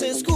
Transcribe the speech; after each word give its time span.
las 0.00 0.33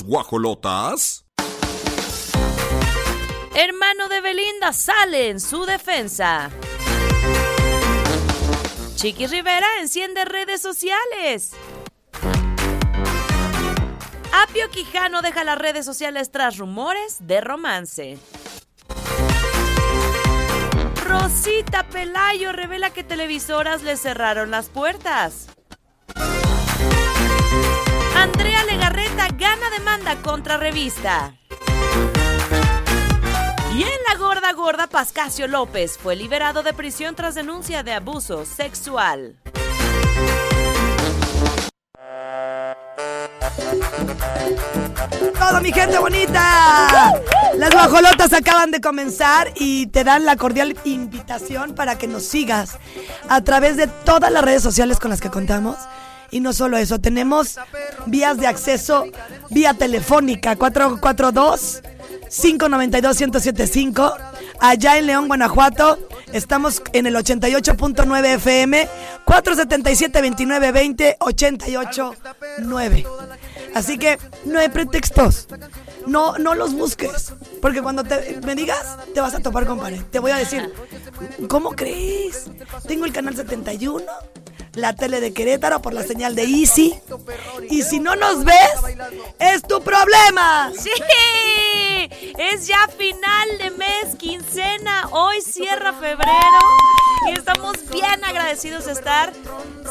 guajolotas. 0.00 1.26
Hermano 3.54 4.08
de 4.08 4.22
Belinda 4.22 4.72
sale 4.72 5.28
en 5.28 5.40
su 5.40 5.66
defensa. 5.66 6.50
Chiqui 8.94 9.26
Rivera 9.26 9.66
enciende 9.80 10.24
redes 10.24 10.62
sociales. 10.62 11.50
Apio 14.32 14.70
Quijano 14.70 15.20
deja 15.20 15.44
las 15.44 15.58
redes 15.58 15.84
sociales 15.84 16.30
tras 16.30 16.56
rumores 16.56 17.18
de 17.20 17.42
romance. 17.42 18.18
Rosita 21.04 21.82
Pelayo 21.88 22.52
revela 22.52 22.90
que 22.90 23.04
televisoras 23.04 23.82
le 23.82 23.98
cerraron 23.98 24.50
las 24.50 24.70
puertas. 24.70 25.48
Andrea 28.16 28.64
Legarreta 28.64 29.11
gana 29.42 29.70
demanda 29.70 30.16
contra 30.22 30.56
revista. 30.56 31.34
Y 33.74 33.82
en 33.82 34.00
la 34.08 34.16
gorda 34.16 34.52
gorda, 34.52 34.86
Pascasio 34.86 35.48
López 35.48 35.98
fue 35.98 36.14
liberado 36.14 36.62
de 36.62 36.72
prisión 36.72 37.16
tras 37.16 37.34
denuncia 37.34 37.82
de 37.82 37.92
abuso 37.92 38.44
sexual. 38.44 39.36
Todo 45.38 45.60
mi 45.60 45.72
gente 45.72 45.98
bonita. 45.98 47.12
Las 47.56 47.70
guajolotas 47.72 48.32
acaban 48.32 48.70
de 48.70 48.80
comenzar 48.80 49.52
y 49.56 49.88
te 49.88 50.04
dan 50.04 50.24
la 50.24 50.36
cordial 50.36 50.76
invitación 50.84 51.74
para 51.74 51.98
que 51.98 52.06
nos 52.06 52.22
sigas 52.22 52.78
a 53.28 53.40
través 53.42 53.76
de 53.76 53.88
todas 53.88 54.30
las 54.30 54.44
redes 54.44 54.62
sociales 54.62 55.00
con 55.00 55.10
las 55.10 55.20
que 55.20 55.30
contamos. 55.30 55.76
Y 56.32 56.40
no 56.40 56.54
solo 56.54 56.78
eso, 56.78 56.98
tenemos 56.98 57.58
vías 58.06 58.38
de 58.38 58.46
acceso 58.46 59.04
vía 59.50 59.74
telefónica 59.74 60.56
442 60.56 61.82
592 62.30 63.20
1075 63.20 64.14
allá 64.58 64.96
en 64.96 65.06
León, 65.06 65.28
Guanajuato. 65.28 65.98
Estamos 66.32 66.82
en 66.94 67.06
el 67.06 67.16
88.9 67.16 68.34
FM 68.36 68.88
477 69.26 70.22
2920 70.22 71.16
889. 71.20 73.06
Así 73.74 73.98
que 73.98 74.18
no 74.46 74.58
hay 74.58 74.70
pretextos. 74.70 75.48
No, 76.06 76.38
no 76.38 76.54
los 76.54 76.72
busques. 76.72 77.34
Porque 77.60 77.82
cuando 77.82 78.04
te, 78.04 78.40
me 78.46 78.54
digas, 78.54 78.96
te 79.12 79.20
vas 79.20 79.34
a 79.34 79.40
topar 79.40 79.66
con 79.66 79.78
pared. 79.78 80.00
Te 80.10 80.18
voy 80.18 80.30
a 80.30 80.36
decir, 80.36 80.72
¿cómo 81.48 81.72
crees? 81.72 82.50
Tengo 82.88 83.04
el 83.04 83.12
canal 83.12 83.36
71, 83.36 84.02
la 84.74 84.94
tele 84.94 85.20
de 85.20 85.32
Querétaro 85.32 85.82
por 85.82 85.92
la 85.92 86.02
señal 86.02 86.34
de 86.34 86.44
Easy. 86.44 86.98
Y 87.70 87.82
si 87.82 88.00
no 88.00 88.16
nos 88.16 88.44
ves, 88.44 88.56
es 89.38 89.62
tu 89.62 89.82
problema. 89.82 90.72
¡Sí! 90.78 90.90
Es 92.38 92.66
ya 92.66 92.88
final 92.88 93.58
de 93.58 93.70
mes, 93.72 94.16
quincena. 94.18 95.08
Hoy 95.10 95.40
cierra 95.42 95.92
febrero. 95.92 96.32
Y 97.28 97.32
estamos 97.32 97.88
bien 97.90 98.24
agradecidos 98.24 98.86
de 98.86 98.92
estar 98.92 99.32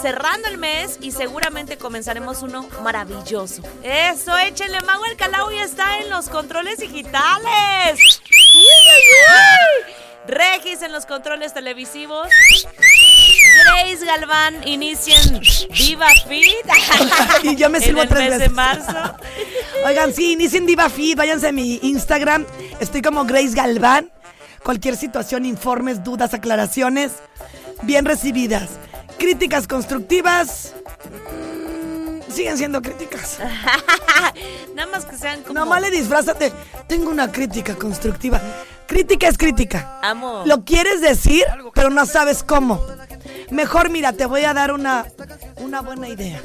cerrando 0.02 0.48
el 0.48 0.58
mes 0.58 0.98
y 1.02 1.12
seguramente 1.12 1.78
comenzaremos 1.78 2.42
uno 2.42 2.68
maravilloso. 2.82 3.62
Eso, 3.84 4.38
échenle 4.38 4.82
mago 4.82 5.06
el 5.06 5.16
calao 5.16 5.52
y 5.52 5.60
está 5.60 6.00
en 6.00 6.10
los 6.10 6.30
controles 6.30 6.80
digitales. 6.80 8.22
Regis 10.28 10.82
en 10.82 10.92
los 10.92 11.06
controles 11.06 11.54
televisivos. 11.54 12.28
Grace 13.64 14.06
Galván 14.06 14.68
inicien 14.68 15.40
Viva 15.72 16.08
Fit. 16.28 17.44
Y 17.44 17.56
yo 17.56 17.70
me 17.70 17.78
en 17.80 17.84
sirvo 17.84 18.02
el 18.04 18.10
tres 18.10 18.20
mes 18.22 18.32
de 18.32 18.38
veces. 18.38 18.52
marzo. 18.54 19.16
Oigan, 19.86 20.14
sí, 20.14 20.34
inicien 20.34 20.66
Diva 20.66 20.90
Feed, 20.90 21.18
váyanse 21.18 21.48
a 21.48 21.52
mi 21.52 21.80
Instagram. 21.84 22.46
Estoy 22.80 23.02
como 23.02 23.26
Grace 23.26 23.54
Galván. 23.56 24.12
Cualquier 24.64 24.96
situación, 24.96 25.46
informes, 25.46 26.04
dudas, 26.04 26.34
aclaraciones, 26.36 27.14
bien 27.82 28.06
recibidas. 28.06 28.70
Críticas 29.18 29.68
constructivas. 29.68 30.74
mm, 31.50 32.32
siguen 32.32 32.58
siendo 32.58 32.82
críticas. 32.82 33.40
Nada 34.76 34.92
más 34.92 35.06
que 35.06 35.18
sean 35.18 35.42
como. 35.42 35.54
Nomás 35.60 35.82
le 35.82 35.90
disfrázate. 35.92 36.52
Tengo 36.88 37.10
una 37.10 37.32
crítica 37.32 37.76
constructiva. 37.76 38.40
Crítica 38.88 39.28
es 39.28 39.38
crítica. 39.38 40.00
Amo. 40.04 40.44
Lo 40.46 40.64
quieres 40.66 41.02
decir, 41.02 41.46
pero 41.74 41.90
no 41.90 42.06
sabes 42.06 42.44
cómo. 42.44 42.86
Mejor 43.52 43.90
mira, 43.90 44.14
te 44.14 44.26
voy 44.26 44.46
a 44.46 44.54
dar 44.54 44.72
una, 44.72 45.06
una 45.58 45.82
buena 45.82 46.08
idea. 46.08 46.42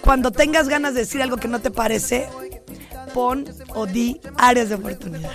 Cuando 0.00 0.32
tengas 0.32 0.68
ganas 0.68 0.94
de 0.94 1.00
decir 1.00 1.22
algo 1.22 1.36
que 1.36 1.46
no 1.46 1.60
te 1.60 1.70
parece, 1.70 2.28
pon 3.14 3.46
o 3.74 3.86
di 3.86 4.20
áreas 4.36 4.68
de 4.68 4.74
oportunidad. 4.74 5.30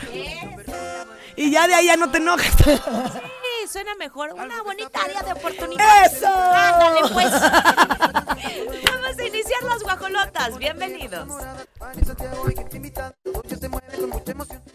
Y 1.38 1.52
ya 1.52 1.68
de 1.68 1.74
ahí 1.76 1.86
ya 1.86 1.96
no 1.96 2.12
te 2.12 2.18
enojas. 2.18 2.54
Sí, 2.64 3.68
suena 3.72 3.96
mejor. 3.96 4.34
Una 4.34 4.62
bonita 4.62 5.00
área 5.02 5.22
de 5.24 5.32
oportunidad. 5.32 6.06
¡Eso! 6.06 6.28
Ándale, 6.28 7.00
pues. 7.14 7.32
Vamos 8.92 9.18
a 9.18 9.24
iniciar 9.26 9.64
las 9.64 9.82
guajolotas. 9.82 10.58
Bienvenidos. 10.58 11.30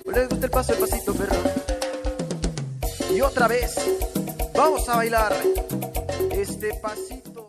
Les 0.06 0.28
gusta 0.28 0.46
el 0.46 0.50
paso, 0.50 0.72
el 0.72 0.78
pasito, 0.78 1.14
perro. 1.14 1.36
Y 3.10 3.20
otra 3.20 3.46
vez, 3.46 3.74
vamos 4.54 4.88
a 4.88 4.96
bailar 4.96 5.34
pasito. 6.80 7.48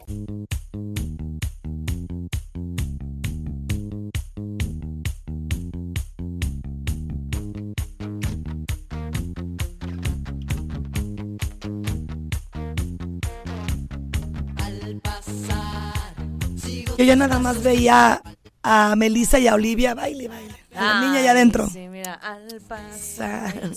Yo 16.97 17.03
ya 17.03 17.16
nada 17.18 17.40
más 17.40 17.62
veía 17.62 18.22
a 18.64 18.96
Melissa 18.96 19.38
y 19.38 19.47
a 19.47 19.53
Olivia 19.53 19.94
baile, 19.94 20.29
baile. 20.29 20.55
A 20.73 20.85
la 20.85 21.02
niña 21.02 21.20
allá 21.20 21.32
adentro. 21.32 21.67
Sí, 21.67 21.88
mira, 21.90 22.14
al 22.14 22.61
pasar. 22.67 23.53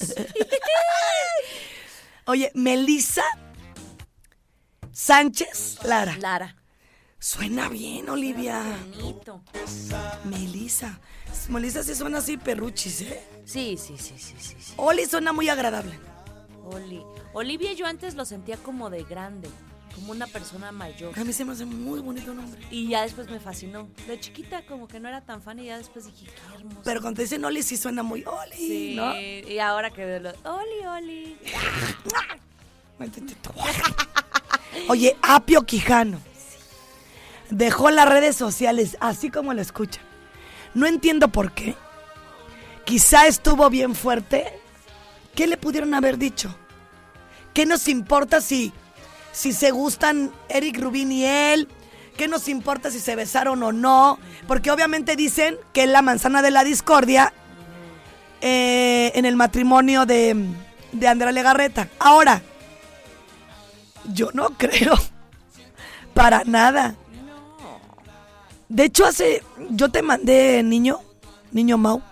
Oye, 2.26 2.52
Melissa 2.55 3.25
Sánchez 4.98 5.78
Lara. 5.84 6.16
Lara. 6.18 6.56
Suena 7.20 7.68
bien, 7.68 8.08
Olivia. 8.10 8.60
Bonito. 8.96 9.40
Melissa. 10.24 10.98
Melissa 11.48 11.84
sí 11.84 11.94
suena 11.94 12.18
así 12.18 12.36
perruchis, 12.36 13.02
¿eh? 13.02 13.22
Sí, 13.44 13.76
sí, 13.78 13.94
sí, 13.96 14.14
sí, 14.18 14.34
sí, 14.40 14.56
sí. 14.58 14.72
Oli 14.76 15.06
suena 15.06 15.32
muy 15.32 15.48
agradable. 15.48 15.96
Oli. 16.64 17.00
Olivia 17.32 17.74
yo 17.74 17.86
antes 17.86 18.16
lo 18.16 18.24
sentía 18.24 18.56
como 18.56 18.90
de 18.90 19.04
grande, 19.04 19.48
como 19.94 20.10
una 20.10 20.26
persona 20.26 20.72
mayor. 20.72 21.16
A 21.16 21.22
mí 21.22 21.32
se 21.32 21.44
me 21.44 21.52
hace 21.52 21.64
muy 21.64 22.00
bonito 22.00 22.34
nombre. 22.34 22.60
Y 22.68 22.88
ya 22.88 23.02
después 23.02 23.30
me 23.30 23.38
fascinó. 23.38 23.88
De 24.08 24.18
chiquita 24.18 24.66
como 24.66 24.88
que 24.88 24.98
no 24.98 25.08
era 25.08 25.20
tan 25.20 25.40
fan 25.42 25.60
y 25.60 25.66
ya 25.66 25.78
después 25.78 26.06
dije, 26.06 26.26
qué 26.26 26.54
hermoso. 26.56 26.80
Pero 26.84 27.00
cuando 27.02 27.22
dicen 27.22 27.44
Oli 27.44 27.62
sí 27.62 27.76
suena 27.76 28.02
muy 28.02 28.24
Oli, 28.24 28.56
Sí, 28.56 28.94
¿no? 28.96 29.14
y 29.16 29.60
ahora 29.60 29.92
que 29.92 30.04
veo 30.04 30.18
los... 30.18 30.34
Oli, 30.44 30.86
Oli. 30.88 31.38
Oye, 34.88 35.17
Apio 35.23 35.62
Quijano 35.62 36.20
dejó 37.50 37.91
las 37.91 38.09
redes 38.09 38.37
sociales 38.37 38.97
así 39.00 39.31
como 39.31 39.55
lo 39.55 39.62
escuchan. 39.62 40.03
No 40.75 40.87
entiendo 40.87 41.29
por 41.29 41.53
qué. 41.53 41.75
Quizá 42.85 43.26
estuvo 43.26 43.69
bien 43.70 43.94
fuerte. 43.94 44.61
¿Qué 45.35 45.47
le 45.47 45.56
pudieron 45.56 45.94
haber 45.94 46.19
dicho? 46.19 46.55
¿Qué 47.55 47.67
nos 47.67 47.88
importa 47.88 48.41
si, 48.41 48.73
si 49.32 49.53
se 49.53 49.70
gustan 49.70 50.32
Eric 50.49 50.79
Rubin 50.81 51.12
y 51.12 51.25
él? 51.25 51.69
¿Qué 52.17 52.29
nos 52.29 52.49
importa 52.49 52.91
si 52.91 52.99
se 52.99 53.15
besaron 53.15 53.62
o 53.62 53.73
no? 53.73 54.19
Porque 54.47 54.70
obviamente 54.70 55.17
dicen 55.17 55.56
que 55.73 55.85
es 55.85 55.88
la 55.88 56.03
manzana 56.03 56.43
de 56.43 56.50
la 56.50 56.65
discordia 56.65 57.32
eh, 58.41 59.12
en 59.15 59.25
el 59.25 59.37
matrimonio 59.37 60.06
de, 60.06 60.37
de 60.93 61.09
Andrea 61.09 61.32
Legarreta. 61.32 61.88
Ahora, 61.99 62.43
yo 64.12 64.30
no 64.32 64.50
creo. 64.50 64.94
Para 66.14 66.44
nada. 66.44 66.96
De 68.68 68.84
hecho, 68.84 69.06
hace. 69.06 69.42
Yo 69.70 69.90
te 69.90 70.02
mandé, 70.02 70.62
niño, 70.62 71.00
niño 71.52 71.78
Mau, 71.78 72.02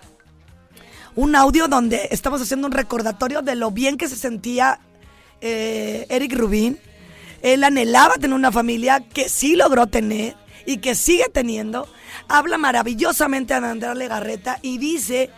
un 1.15 1.35
audio 1.35 1.67
donde 1.67 2.07
estamos 2.11 2.41
haciendo 2.41 2.67
un 2.67 2.73
recordatorio 2.73 3.41
de 3.41 3.55
lo 3.55 3.71
bien 3.71 3.97
que 3.97 4.07
se 4.07 4.15
sentía 4.15 4.79
eh, 5.41 6.05
Eric 6.09 6.33
Rubin. 6.33 6.79
Él 7.41 7.63
anhelaba 7.63 8.15
tener 8.15 8.33
una 8.33 8.51
familia 8.51 8.99
que 9.01 9.29
sí 9.29 9.55
logró 9.55 9.87
tener 9.87 10.35
y 10.65 10.77
que 10.77 10.95
sigue 10.95 11.29
teniendo. 11.31 11.87
Habla 12.27 12.57
maravillosamente 12.57 13.53
a 13.53 13.57
Andrea 13.57 13.93
Legarreta 13.93 14.59
y 14.61 14.79
dice 14.79 15.29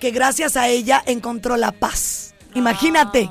que 0.00 0.10
gracias 0.12 0.56
a 0.56 0.68
ella 0.68 1.02
encontró 1.06 1.56
la 1.56 1.72
paz. 1.72 2.34
Imagínate 2.54 3.28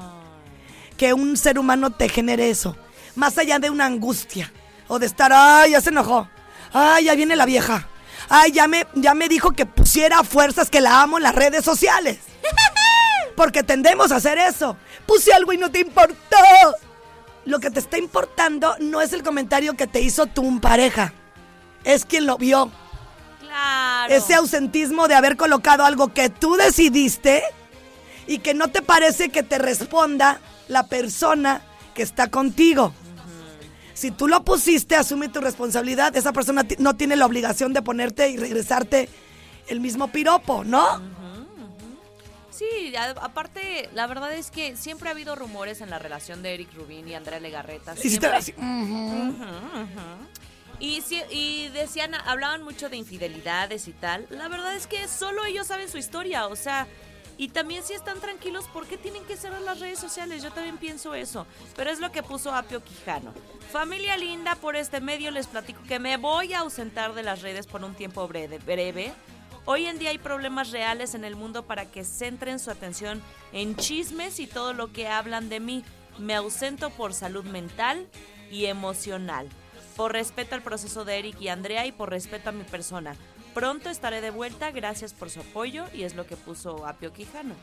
que 0.98 1.14
un 1.14 1.38
ser 1.38 1.60
humano 1.60 1.92
te 1.92 2.10
genere 2.10 2.50
eso. 2.50 2.76
Más 3.16 3.38
allá 3.38 3.60
de 3.60 3.70
una 3.70 3.86
angustia 3.86 4.52
o 4.88 5.00
de 5.00 5.06
estar, 5.06 5.32
ay, 5.34 5.72
ya 5.72 5.82
se 5.82 5.90
enojó. 5.90 6.28
Ay, 6.74 7.06
ya 7.06 7.16
viene 7.16 7.36
la 7.36 7.46
vieja. 7.46 7.88
Ay, 8.30 8.52
ya 8.52 8.68
me, 8.68 8.86
ya 8.94 9.14
me 9.14 9.30
dijo 9.30 9.52
que 9.52 9.66
pusiera 9.66 10.24
fuerzas 10.24 10.70
que 10.70 10.82
la 10.82 11.02
amo 11.02 11.18
en 11.18 11.24
las 11.24 11.36
redes 11.36 11.64
sociales. 11.64 12.20
Porque 13.36 13.64
tendemos 13.64 14.12
a 14.12 14.18
hacer 14.18 14.38
eso. 14.38 14.76
Puse 15.06 15.32
algo 15.34 15.54
y 15.54 15.58
no 15.58 15.72
te 15.72 15.80
importó. 15.80 16.16
Lo 17.46 17.60
que 17.60 17.72
te 17.72 17.80
está 17.80 17.98
importando 17.98 18.76
no 18.80 19.02
es 19.02 19.14
el 19.14 19.24
comentario 19.24 19.76
que 19.76 19.88
te 19.88 20.02
hizo 20.02 20.26
tu 20.26 20.60
pareja. 20.60 21.14
Es 21.84 22.04
quien 22.04 22.26
lo 22.26 22.38
vio. 22.38 22.72
Claro. 23.40 24.14
Ese 24.14 24.36
ausentismo 24.36 25.08
de 25.08 25.16
haber 25.16 25.38
colocado 25.38 25.86
algo 25.86 26.14
que 26.14 26.30
tú 26.30 26.56
decidiste 26.56 27.44
y 28.26 28.40
que 28.40 28.54
no 28.54 28.68
te 28.68 28.82
parece 28.82 29.30
que 29.30 29.44
te 29.44 29.58
responda 29.58 30.42
la 30.68 30.88
persona 30.88 31.62
que 31.94 32.04
está 32.04 32.30
contigo. 32.30 32.94
Si 33.94 34.12
tú 34.12 34.28
lo 34.28 34.44
pusiste, 34.44 34.96
asume 34.96 35.28
tu 35.30 35.42
responsabilidad. 35.42 36.16
Esa 36.16 36.32
persona 36.34 36.64
no 36.78 36.96
tiene 36.96 37.16
la 37.16 37.26
obligación 37.26 37.74
de 37.74 37.82
ponerte 37.82 38.30
y 38.30 38.38
regresarte 38.38 39.10
el 39.68 39.80
mismo 39.80 40.08
piropo, 40.10 40.64
¿no? 40.64 41.02
Sí, 42.52 42.96
a- 42.96 43.12
aparte, 43.24 43.90
la 43.94 44.08
verdad 44.08 44.34
es 44.34 44.50
que 44.52 44.76
siempre 44.76 45.10
ha 45.10 45.12
habido 45.12 45.36
rumores 45.36 45.82
en 45.82 45.90
la 45.92 46.00
relación 46.00 46.42
de 46.42 46.54
Eric 46.56 46.74
Rubin 46.76 47.08
y 47.08 47.14
Andrea 47.16 47.40
Legarreta. 47.40 47.94
Te- 47.94 48.28
así. 48.38 48.54
Y, 50.80 51.02
sí- 51.02 51.22
y 51.32 51.70
decían, 51.70 52.14
hablaban 52.14 52.64
mucho 52.64 52.90
de 52.90 52.98
infidelidades 52.98 53.88
y 53.88 53.94
tal. 53.94 54.28
La 54.30 54.48
verdad 54.48 54.76
es 54.76 54.86
que 54.86 55.08
solo 55.08 55.44
ellos 55.46 55.66
saben 55.68 55.90
su 55.90 55.98
historia, 55.98 56.48
o 56.48 56.56
sea, 56.56 56.88
y 57.38 57.50
también 57.50 57.84
si 57.84 57.94
están 57.94 58.20
tranquilos, 58.20 58.66
¿por 58.66 58.88
qué 58.88 58.98
tienen 58.98 59.24
que 59.26 59.38
cerrar 59.38 59.62
las 59.62 59.80
redes 59.80 60.00
sociales? 60.00 60.42
Yo 60.42 60.52
también 60.52 60.78
pienso 60.78 61.14
eso, 61.14 61.46
pero 61.76 61.92
es 61.92 62.00
lo 62.00 62.12
que 62.12 62.24
puso 62.24 62.54
Apio 62.54 62.84
Quijano. 62.84 63.34
Familia 63.72 64.18
linda, 64.18 64.56
por 64.56 64.76
este 64.76 65.02
medio 65.02 65.30
les 65.30 65.46
platico 65.46 65.84
que 65.84 66.00
me 66.00 66.18
voy 66.18 66.54
a 66.54 66.60
ausentar 66.60 67.14
de 67.14 67.22
las 67.22 67.42
redes 67.42 67.68
por 67.68 67.84
un 67.84 67.94
tiempo 67.94 68.28
breve. 68.28 68.58
breve. 68.58 69.14
Hoy 69.66 69.86
en 69.86 70.00
día 70.00 70.10
hay 70.10 70.18
problemas 70.18 70.72
reales 70.72 71.14
en 71.14 71.26
el 71.26 71.36
mundo 71.36 71.66
para 71.66 71.92
que 71.92 72.06
centren 72.06 72.58
su 72.58 72.72
atención 72.72 73.22
en 73.52 73.76
chismes 73.76 74.40
y 74.40 74.48
todo 74.48 74.74
lo 74.74 74.92
que 74.92 75.08
hablan 75.08 75.50
de 75.50 75.60
mí. 75.60 75.84
Me 76.18 76.34
ausento 76.34 76.90
por 76.90 77.14
salud 77.14 77.44
mental 77.44 78.08
y 78.50 78.66
emocional. 78.66 79.48
Por 79.96 80.14
respeto 80.14 80.56
al 80.56 80.64
proceso 80.64 81.06
de 81.06 81.20
Eric 81.20 81.42
y 81.42 81.50
Andrea 81.50 81.86
y 81.86 81.92
por 81.92 82.10
respeto 82.10 82.50
a 82.50 82.54
mi 82.54 82.64
persona. 82.64 83.16
Pronto 83.58 83.90
estaré 83.90 84.22
de 84.22 84.30
vuelta, 84.30 84.70
gracias 84.70 85.14
por 85.14 85.32
su 85.32 85.40
apoyo 85.40 85.86
y 85.92 86.04
es 86.04 86.14
lo 86.14 86.28
que 86.28 86.38
puso 86.38 86.86
Apio 86.86 87.12
Quijano. 87.12 87.56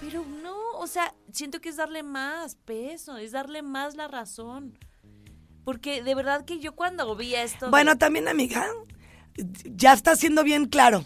Pero 0.00 0.24
no, 0.44 0.54
o 0.78 0.86
sea, 0.86 1.12
siento 1.32 1.60
que 1.60 1.70
es 1.70 1.76
darle 1.76 2.04
más 2.04 2.54
peso, 2.54 3.16
es 3.16 3.32
darle 3.32 3.60
más 3.62 3.96
la 3.96 4.06
razón. 4.06 4.78
Porque 5.64 6.04
de 6.04 6.14
verdad 6.14 6.44
que 6.44 6.60
yo 6.60 6.76
cuando 6.76 7.16
vi 7.16 7.34
esto... 7.34 7.64
de- 7.66 7.70
Bueno, 7.72 7.98
también, 7.98 8.28
amiga, 8.28 8.64
ya 9.64 9.92
está 9.92 10.14
siendo 10.14 10.44
bien 10.44 10.66
claro. 10.66 11.04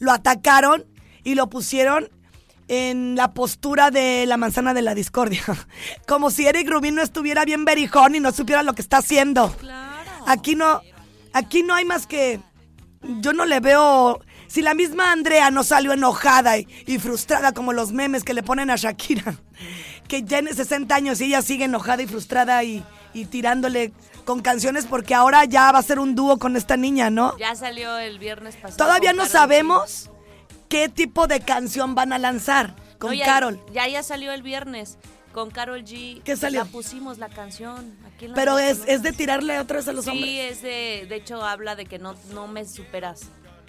Lo 0.00 0.10
atacaron 0.10 0.84
y 1.22 1.36
lo 1.36 1.48
pusieron 1.48 2.08
en 2.66 3.14
la 3.14 3.32
postura 3.32 3.92
de 3.92 4.26
la 4.26 4.38
manzana 4.38 4.74
de 4.74 4.82
la 4.82 4.96
discordia. 4.96 5.42
Como 6.08 6.30
si 6.32 6.48
Eric 6.48 6.68
Rubin 6.68 6.96
no 6.96 7.02
estuviera 7.02 7.44
bien 7.44 7.64
berijón 7.64 8.16
y 8.16 8.20
no 8.20 8.32
supiera 8.32 8.64
lo 8.64 8.72
que 8.72 8.82
está 8.82 8.96
haciendo. 8.96 9.54
Claro. 9.58 10.10
Aquí 10.26 10.56
no, 10.56 10.80
aquí 11.32 11.62
no 11.62 11.74
hay 11.76 11.84
más 11.84 12.08
que. 12.08 12.40
Yo 13.02 13.32
no 13.32 13.44
le 13.46 13.60
veo. 13.60 14.20
Si 14.46 14.62
la 14.62 14.74
misma 14.74 15.12
Andrea 15.12 15.50
no 15.50 15.62
salió 15.62 15.92
enojada 15.92 16.56
y, 16.58 16.66
y 16.86 16.98
frustrada 16.98 17.52
como 17.52 17.72
los 17.72 17.92
memes 17.92 18.24
que 18.24 18.32
le 18.34 18.42
ponen 18.42 18.70
a 18.70 18.76
Shakira, 18.76 19.36
que 20.08 20.22
ya 20.22 20.38
tiene 20.38 20.54
60 20.54 20.94
años 20.94 21.20
y 21.20 21.26
ella 21.26 21.42
sigue 21.42 21.64
enojada 21.66 22.02
y 22.02 22.06
frustrada 22.06 22.64
y, 22.64 22.82
y 23.12 23.26
tirándole 23.26 23.92
con 24.24 24.40
canciones 24.40 24.86
porque 24.86 25.14
ahora 25.14 25.44
ya 25.44 25.70
va 25.70 25.78
a 25.78 25.82
ser 25.82 25.98
un 25.98 26.14
dúo 26.14 26.38
con 26.38 26.56
esta 26.56 26.76
niña, 26.78 27.10
¿no? 27.10 27.36
Ya 27.38 27.54
salió 27.54 27.98
el 27.98 28.18
viernes 28.18 28.56
pasado. 28.56 28.76
Todavía 28.78 29.12
no 29.12 29.26
sabemos 29.26 30.10
qué 30.70 30.88
tipo 30.88 31.26
de 31.26 31.40
canción 31.40 31.94
van 31.94 32.12
a 32.14 32.18
lanzar 32.18 32.74
con 32.98 33.10
No, 33.10 33.14
ya- 33.16 33.26
Carol. 33.26 33.60
Ya, 33.72 33.86
ya 33.86 34.02
salió 34.02 34.32
el 34.32 34.42
viernes 34.42 34.96
con 35.38 35.52
Carol 35.52 35.84
G. 35.84 36.20
¿Qué 36.24 36.36
salió? 36.36 36.64
La 36.64 36.64
pusimos 36.64 37.18
la 37.18 37.28
canción. 37.28 37.96
Aquí 38.04 38.24
en 38.24 38.32
la 38.32 38.34
Pero 38.34 38.58
es, 38.58 38.80
es 38.88 39.04
de 39.04 39.12
tirarle 39.12 39.60
otra 39.60 39.76
vez 39.76 39.86
a 39.86 39.92
los 39.92 40.04
Sí, 40.04 40.10
hombres. 40.10 40.50
es 40.56 40.62
de. 40.62 41.06
De 41.08 41.14
hecho, 41.14 41.44
habla 41.44 41.76
de 41.76 41.86
que 41.86 42.00
no, 42.00 42.16
no 42.34 42.48
me 42.48 42.64
superas. 42.66 43.20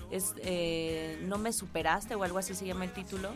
Es 0.09 0.33
eh, 0.37 1.19
No 1.27 1.37
me 1.37 1.53
superaste 1.53 2.15
o 2.15 2.23
algo 2.23 2.39
así 2.39 2.55
se 2.55 2.65
llama 2.65 2.85
el 2.85 2.91
título. 2.91 3.29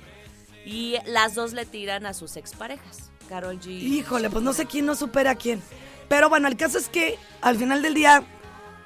Y 0.65 0.95
las 1.05 1.35
dos 1.35 1.53
le 1.53 1.67
tiran 1.67 2.07
a 2.07 2.15
sus 2.15 2.35
exparejas. 2.35 3.11
Carol 3.29 3.59
G. 3.59 3.67
Híjole, 3.69 4.31
pues 4.31 4.43
no 4.43 4.51
sé 4.53 4.65
quién 4.65 4.87
no 4.87 4.95
supera 4.95 5.31
a 5.31 5.35
quién. 5.35 5.61
Pero 6.09 6.27
bueno, 6.27 6.47
el 6.47 6.57
caso 6.57 6.79
es 6.79 6.89
que 6.89 7.19
al 7.41 7.57
final 7.57 7.83
del 7.83 7.93
día, 7.93 8.23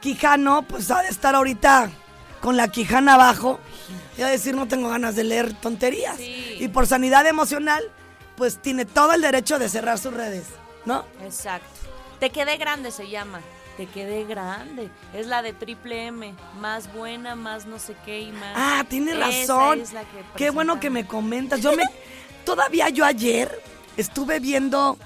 Quijano, 0.02 0.64
pues 0.64 0.92
ha 0.92 1.04
de 1.04 1.08
estar 1.08 1.36
ahorita 1.36 1.90
con 2.42 2.58
la 2.58 2.68
Quijana 2.68 3.14
abajo 3.14 3.62
y 4.18 4.24
a 4.24 4.28
decir 4.28 4.56
no 4.56 4.68
tengo 4.68 4.90
ganas 4.90 5.16
de 5.16 5.24
leer 5.24 5.54
tonterías. 5.54 6.18
Sí. 6.18 6.58
Y 6.60 6.68
por 6.68 6.86
sanidad 6.86 7.26
emocional, 7.26 7.82
pues 8.38 8.62
tiene 8.62 8.86
todo 8.86 9.14
el 9.14 9.22
derecho 9.22 9.60
de 9.60 9.68
cerrar 9.68 9.98
sus 9.98 10.14
redes, 10.14 10.46
¿no? 10.86 11.04
Exacto. 11.24 11.68
Te 12.20 12.30
quedé 12.30 12.58
grande 12.58 12.92
se 12.92 13.10
llama. 13.10 13.42
Te 13.76 13.88
quedé 13.88 14.26
grande. 14.26 14.90
Es 15.14 15.28
la 15.28 15.42
de 15.42 15.54
triple 15.54 16.06
M. 16.08 16.34
Más 16.60 16.94
buena, 16.94 17.36
más 17.36 17.66
no 17.66 17.78
sé 17.80 17.96
qué 18.06 18.22
y 18.22 18.32
más. 18.32 18.54
Ah, 18.56 18.86
tiene 18.88 19.14
razón. 19.14 19.82
es 19.82 19.92
la 19.92 20.02
que 20.02 20.24
Qué 20.36 20.50
bueno 20.52 20.80
que 20.80 20.90
me 20.90 21.06
comentas. 21.06 21.62
Yo 21.62 21.74
me 21.74 21.84
todavía 22.46 22.90
yo 22.90 23.06
ayer 23.06 23.62
estuve 23.98 24.40
viendo 24.40 24.98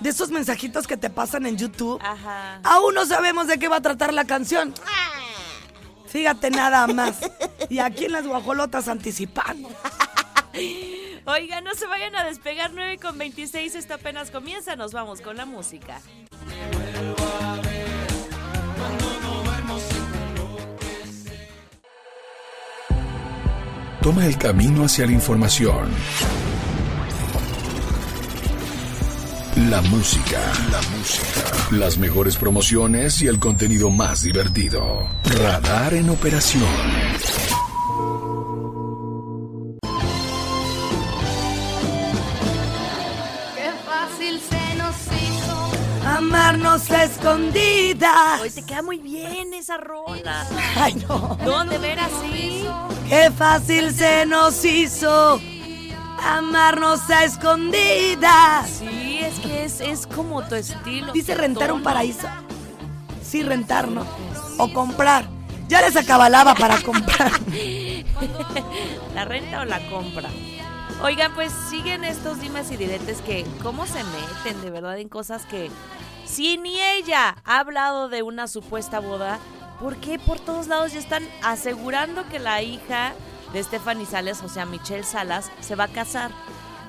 de 0.00 0.10
esos 0.10 0.30
mensajitos 0.30 0.86
que 0.86 0.96
te 0.96 1.08
pasan 1.08 1.46
en 1.46 1.56
YouTube. 1.56 2.00
Ajá. 2.02 2.60
Aún 2.64 2.94
no 2.94 3.06
sabemos 3.06 3.46
de 3.46 3.58
qué 3.58 3.68
va 3.68 3.76
a 3.76 3.80
tratar 3.80 4.12
la 4.12 4.24
canción. 4.24 4.74
Fíjate 6.06 6.50
nada 6.50 6.86
más. 6.88 7.18
Y 7.68 7.78
aquí 7.78 8.04
en 8.04 8.12
las 8.12 8.26
guajolotas 8.26 8.86
anticipando. 8.88 9.70
Oiga, 11.24 11.60
no 11.60 11.72
se 11.74 11.86
vayan 11.86 12.16
a 12.16 12.24
despegar 12.24 12.72
9 12.74 12.98
con 12.98 13.16
26, 13.16 13.76
esto 13.76 13.94
apenas 13.94 14.30
comienza, 14.30 14.74
nos 14.76 14.92
vamos 14.92 15.20
con 15.20 15.36
la 15.36 15.46
música. 15.46 16.00
Toma 24.02 24.26
el 24.26 24.36
camino 24.36 24.84
hacia 24.84 25.06
la 25.06 25.12
información. 25.12 25.88
La 29.70 29.80
música. 29.82 30.40
La 30.72 30.82
música. 30.96 31.76
Las 31.78 31.98
mejores 31.98 32.36
promociones 32.36 33.22
y 33.22 33.28
el 33.28 33.38
contenido 33.38 33.90
más 33.90 34.22
divertido. 34.22 35.08
Radar 35.22 35.94
en 35.94 36.10
operación. 36.10 36.64
Amarnos 46.52 46.90
a 46.90 47.04
escondidas. 47.04 48.40
Hoy 48.42 48.50
te 48.50 48.62
queda 48.62 48.82
muy 48.82 48.98
bien 48.98 49.54
esa 49.54 49.78
rola. 49.78 50.46
Ay, 50.76 51.02
no. 51.08 51.38
No, 51.42 51.64
de 51.64 51.78
veras 51.78 52.10
sí. 52.20 52.68
Qué 53.08 53.30
fácil 53.30 53.90
se 53.90 54.26
nos 54.26 54.62
hizo 54.62 55.40
amarnos 56.22 57.08
a 57.08 57.24
escondidas. 57.24 58.68
Sí, 58.80 59.20
es 59.22 59.38
que 59.38 59.64
es, 59.64 59.80
es 59.80 60.06
como 60.06 60.46
tu 60.46 60.54
estilo. 60.54 61.14
Dice 61.14 61.34
rentar 61.34 61.72
un 61.72 61.82
paraíso. 61.82 62.28
Sí, 63.22 63.42
rentar, 63.42 63.88
¿no? 63.88 64.06
O 64.58 64.70
comprar. 64.74 65.24
Ya 65.68 65.80
les 65.80 65.96
acabalaba 65.96 66.54
para 66.54 66.82
comprar. 66.82 67.32
¿La 69.14 69.24
renta 69.24 69.62
o 69.62 69.64
la 69.64 69.80
compra? 69.88 70.28
Oigan, 71.02 71.34
pues 71.34 71.50
siguen 71.70 72.04
estos 72.04 72.42
dimes 72.42 72.70
y 72.72 72.76
diretes 72.76 73.22
que 73.22 73.46
cómo 73.62 73.86
se 73.86 74.04
meten 74.04 74.60
de 74.60 74.70
verdad 74.70 74.98
en 74.98 75.08
cosas 75.08 75.46
que 75.46 75.70
si 76.32 76.56
ni 76.56 76.80
ella 76.80 77.36
ha 77.44 77.58
hablado 77.58 78.08
de 78.08 78.22
una 78.22 78.48
supuesta 78.48 79.00
boda, 79.00 79.38
¿Por 79.82 79.96
qué 79.96 80.16
por 80.16 80.38
todos 80.38 80.68
lados 80.68 80.92
ya 80.92 81.00
están 81.00 81.28
asegurando 81.42 82.28
que 82.28 82.38
la 82.38 82.62
hija 82.62 83.14
de 83.52 83.60
Stephanie 83.64 84.06
Salas, 84.06 84.40
o 84.44 84.48
sea, 84.48 84.64
Michelle 84.64 85.02
Salas, 85.02 85.50
se 85.60 85.74
va 85.74 85.84
a 85.84 85.88
casar? 85.88 86.30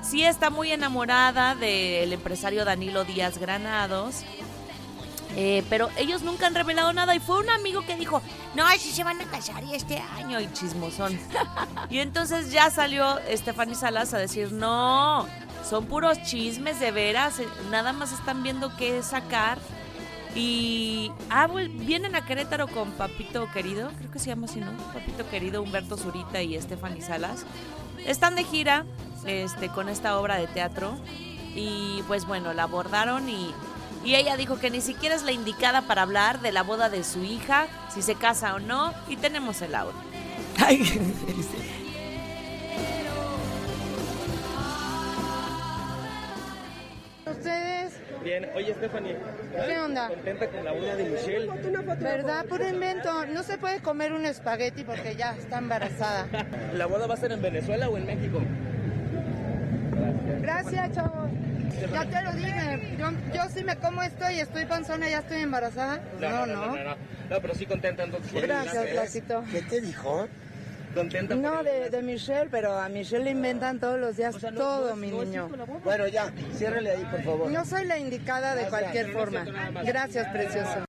Sí 0.00 0.22
está 0.22 0.48
muy 0.48 0.70
enamorada 0.70 1.56
del 1.56 2.12
empresario 2.12 2.64
Danilo 2.64 3.02
Díaz 3.04 3.38
Granados, 3.38 4.22
eh, 5.34 5.64
pero 5.68 5.88
ellos 5.96 6.22
nunca 6.22 6.46
han 6.46 6.54
revelado 6.54 6.92
nada 6.92 7.16
y 7.16 7.18
fue 7.18 7.40
un 7.40 7.50
amigo 7.50 7.84
que 7.84 7.96
dijo, 7.96 8.22
no, 8.54 8.64
sí 8.78 8.92
se 8.92 9.02
van 9.02 9.20
a 9.20 9.24
casar 9.24 9.64
y 9.64 9.74
este 9.74 9.98
año 9.98 10.40
y 10.40 10.52
chismosón. 10.52 11.18
y 11.90 11.98
entonces 11.98 12.52
ya 12.52 12.70
salió 12.70 13.18
Stephanie 13.32 13.74
Salas 13.74 14.14
a 14.14 14.18
decir, 14.18 14.52
no, 14.52 15.26
son 15.68 15.86
puros 15.86 16.22
chismes 16.22 16.78
de 16.78 16.90
veras, 16.90 17.40
eh, 17.40 17.48
nada 17.70 17.92
más 17.92 18.12
están 18.12 18.42
viendo 18.42 18.74
qué 18.76 19.02
sacar. 19.02 19.58
Y 20.36 21.12
ah, 21.30 21.46
vienen 21.46 22.16
a 22.16 22.26
Querétaro 22.26 22.66
con 22.66 22.90
Papito 22.92 23.48
Querido, 23.52 23.90
creo 23.98 24.10
que 24.10 24.18
se 24.18 24.26
llama 24.26 24.46
así, 24.46 24.58
¿no? 24.58 24.72
Papito 24.92 25.28
Querido, 25.30 25.62
Humberto 25.62 25.96
Zurita 25.96 26.42
y 26.42 26.60
Stephanie 26.60 27.02
Salas. 27.02 27.46
Están 28.04 28.34
de 28.34 28.42
gira 28.42 28.84
este, 29.26 29.68
con 29.68 29.88
esta 29.88 30.18
obra 30.18 30.36
de 30.36 30.48
teatro 30.48 30.96
y 31.54 32.02
pues 32.08 32.26
bueno, 32.26 32.52
la 32.52 32.64
abordaron 32.64 33.28
y, 33.28 33.54
y 34.04 34.16
ella 34.16 34.36
dijo 34.36 34.58
que 34.58 34.70
ni 34.70 34.80
siquiera 34.80 35.14
es 35.14 35.22
la 35.22 35.30
indicada 35.30 35.82
para 35.82 36.02
hablar 36.02 36.40
de 36.40 36.50
la 36.50 36.64
boda 36.64 36.90
de 36.90 37.04
su 37.04 37.22
hija, 37.22 37.68
si 37.94 38.02
se 38.02 38.16
casa 38.16 38.54
o 38.56 38.58
no, 38.58 38.92
y 39.08 39.16
tenemos 39.16 39.62
el 39.62 39.74
audio. 39.74 39.94
Ay, 40.58 40.82
Bien, 48.24 48.48
oye 48.54 48.72
Stephanie, 48.72 49.16
qué 49.66 49.78
onda? 49.78 50.08
contenta 50.08 50.48
con 50.48 50.64
la 50.64 50.72
boda 50.72 50.96
de 50.96 51.04
Michelle. 51.04 51.46
¿Verdad? 52.00 52.46
Puro 52.46 52.66
invento. 52.66 53.26
No 53.26 53.42
se 53.42 53.58
puede 53.58 53.80
comer 53.80 54.14
un 54.14 54.24
espagueti 54.24 54.82
porque 54.82 55.14
ya 55.14 55.36
está 55.36 55.58
embarazada. 55.58 56.26
¿La 56.74 56.86
boda 56.86 57.06
va 57.06 57.14
a 57.14 57.16
ser 57.18 57.32
en 57.32 57.42
Venezuela 57.42 57.90
o 57.90 57.98
en 57.98 58.06
México? 58.06 58.40
Gracias, 60.40 60.92
chavos. 60.92 61.30
Ya 61.92 62.04
te 62.06 62.22
lo 62.22 62.32
dije. 62.32 62.96
Yo, 62.98 63.10
yo 63.34 63.42
sí 63.50 63.62
me 63.62 63.76
como 63.76 64.02
esto 64.02 64.30
y 64.30 64.40
estoy 64.40 64.64
panzona, 64.64 65.08
ya 65.08 65.18
estoy 65.18 65.42
embarazada. 65.42 66.00
No, 66.18 66.46
no. 66.46 66.46
no, 66.46 66.66
no, 66.66 66.84
no. 66.84 66.96
No, 67.30 67.40
pero 67.40 67.54
sí 67.54 67.66
contenta 67.66 68.04
entonces. 68.04 68.32
Gracias. 68.42 68.86
Placito. 68.86 69.44
¿Qué 69.50 69.60
te 69.62 69.82
dijo? 69.82 70.28
Contenta 70.94 71.34
No, 71.34 71.62
de, 71.62 71.90
de 71.90 72.02
Michelle, 72.02 72.48
pero 72.50 72.78
a 72.78 72.88
Michelle 72.88 73.24
le 73.24 73.30
inventan 73.30 73.78
todos 73.80 73.98
los 73.98 74.16
días 74.16 74.34
O 74.34 74.40
sea, 74.40 74.50
no- 74.50 74.58
todo, 74.60 74.90
no- 74.90 74.96
mi 74.96 75.10
no 75.10 75.24
niño. 75.24 75.48
Bueno, 75.84 76.06
ya, 76.08 76.32
ciérrele 76.56 76.90
ahí, 76.92 77.04
por 77.10 77.22
favor. 77.22 77.50
No 77.50 77.64
soy 77.64 77.84
la 77.86 77.98
indicada 77.98 78.54
de 78.54 78.68
cualquier 78.68 79.12
forma. 79.12 79.44
Gracias, 79.84 80.28
precioso. 80.28 80.84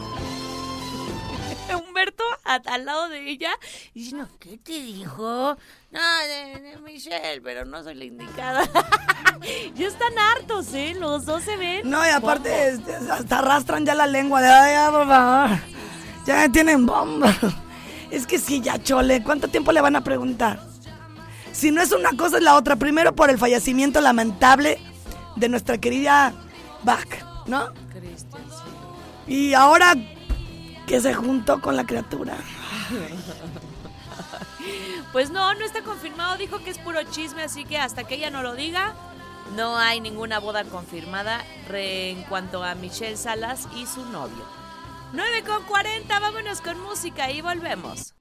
Humberto 1.88 2.22
a- 2.44 2.60
al 2.66 2.84
lado 2.84 3.08
de 3.08 3.28
ella 3.28 3.50
y 3.94 4.00
diciendo, 4.00 4.28
¿qué 4.38 4.56
te 4.58 4.72
dijo? 4.72 5.56
No, 5.90 6.00
de, 6.28 6.60
de 6.60 6.76
Michelle, 6.78 7.40
pero 7.42 7.64
no 7.64 7.82
soy 7.82 7.94
la 7.94 8.04
indicada. 8.04 8.62
ya 9.74 9.86
están 9.88 10.12
hartos, 10.18 10.72
¿eh? 10.74 10.94
Los 10.98 11.24
dos 11.26 11.42
se 11.42 11.56
ven. 11.56 11.88
No, 11.90 12.04
y 12.06 12.10
aparte 12.10 12.68
este, 12.68 12.94
hasta 12.94 13.38
arrastran 13.40 13.84
ya 13.84 13.94
la 13.94 14.06
lengua 14.06 14.40
de, 14.40 14.48
ay, 14.48 14.72
ya, 14.74 14.90
por 14.90 15.06
favor. 15.08 15.58
Ya 16.26 16.36
me 16.38 16.48
tienen 16.50 16.86
bomba. 16.86 17.34
Es 18.16 18.26
que 18.26 18.38
sí, 18.38 18.62
ya 18.62 18.82
chole, 18.82 19.22
¿cuánto 19.22 19.46
tiempo 19.46 19.72
le 19.72 19.82
van 19.82 19.94
a 19.94 20.02
preguntar? 20.02 20.58
Si 21.52 21.70
no 21.70 21.82
es 21.82 21.92
una 21.92 22.16
cosa, 22.16 22.38
es 22.38 22.42
la 22.42 22.56
otra. 22.56 22.76
Primero 22.76 23.14
por 23.14 23.28
el 23.28 23.36
fallecimiento 23.36 24.00
lamentable 24.00 24.80
de 25.36 25.50
nuestra 25.50 25.76
querida 25.76 26.32
Bach, 26.82 27.06
¿no? 27.44 27.74
Y 29.26 29.52
ahora 29.52 29.92
que 30.86 30.98
se 30.98 31.12
juntó 31.12 31.60
con 31.60 31.76
la 31.76 31.84
criatura. 31.84 32.38
Pues 35.12 35.30
no, 35.30 35.54
no 35.54 35.64
está 35.64 35.82
confirmado. 35.82 36.36
Dijo 36.36 36.58
que 36.58 36.68
es 36.70 36.78
puro 36.78 37.02
chisme, 37.04 37.42
así 37.42 37.64
que 37.64 37.78
hasta 37.78 38.04
que 38.04 38.16
ella 38.16 38.28
no 38.28 38.42
lo 38.42 38.54
diga, 38.54 38.94
no 39.56 39.78
hay 39.78 40.00
ninguna 40.00 40.40
boda 40.40 40.64
confirmada 40.64 41.42
en 41.72 42.22
cuanto 42.24 42.62
a 42.62 42.74
Michelle 42.74 43.16
Salas 43.16 43.66
y 43.74 43.86
su 43.86 44.04
novio. 44.06 44.55
9 45.12 45.42
con 45.46 45.62
40, 45.64 46.18
vámonos 46.20 46.60
con 46.60 46.80
música 46.82 47.30
y 47.30 47.40
volvemos. 47.40 48.14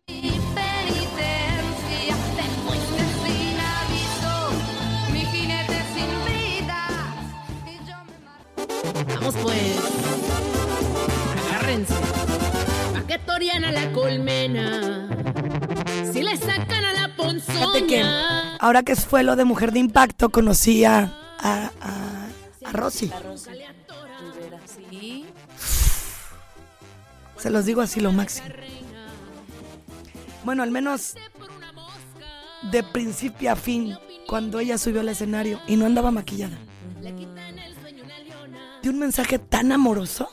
Vamos 9.07 9.35
pues. 9.41 9.77
Agárrense. 11.49 11.93
Pa' 12.93 13.07
que 13.07 13.19
torean 13.19 13.63
a 13.65 13.71
la 13.71 13.91
colmena. 13.91 15.09
Si 16.11 16.21
le 16.23 16.37
sacan 16.37 16.85
a 16.85 16.93
la 16.93 17.05
Fíjate 17.15 17.87
que 17.87 18.01
ponzoña. 18.01 18.57
ahora 18.57 18.83
que 18.83 18.95
fue 18.95 19.23
lo 19.23 19.35
de 19.35 19.45
Mujer 19.45 19.71
de 19.71 19.79
Impacto, 19.79 20.29
conocí 20.29 20.85
a, 20.85 21.11
a, 21.39 21.71
a- 21.81 22.27
a 22.65 22.71
Rosy. 22.71 23.07
La 23.07 23.19
Rosy 23.19 23.49
Se 27.45 27.51
los 27.51 27.63
digo 27.67 27.81
así 27.81 27.99
lo 27.99 28.11
máximo. 28.11 28.47
Bueno, 30.43 30.63
al 30.63 30.71
menos 30.71 31.13
de 32.71 32.81
principio 32.81 33.51
a 33.51 33.55
fin, 33.55 33.95
cuando 34.27 34.59
ella 34.59 34.79
subió 34.79 35.01
al 35.01 35.09
escenario 35.09 35.61
y 35.67 35.75
no 35.75 35.85
andaba 35.85 36.09
maquillada. 36.09 36.57
De 38.81 38.89
un 38.89 38.97
mensaje 38.97 39.37
tan 39.37 39.71
amoroso. 39.71 40.27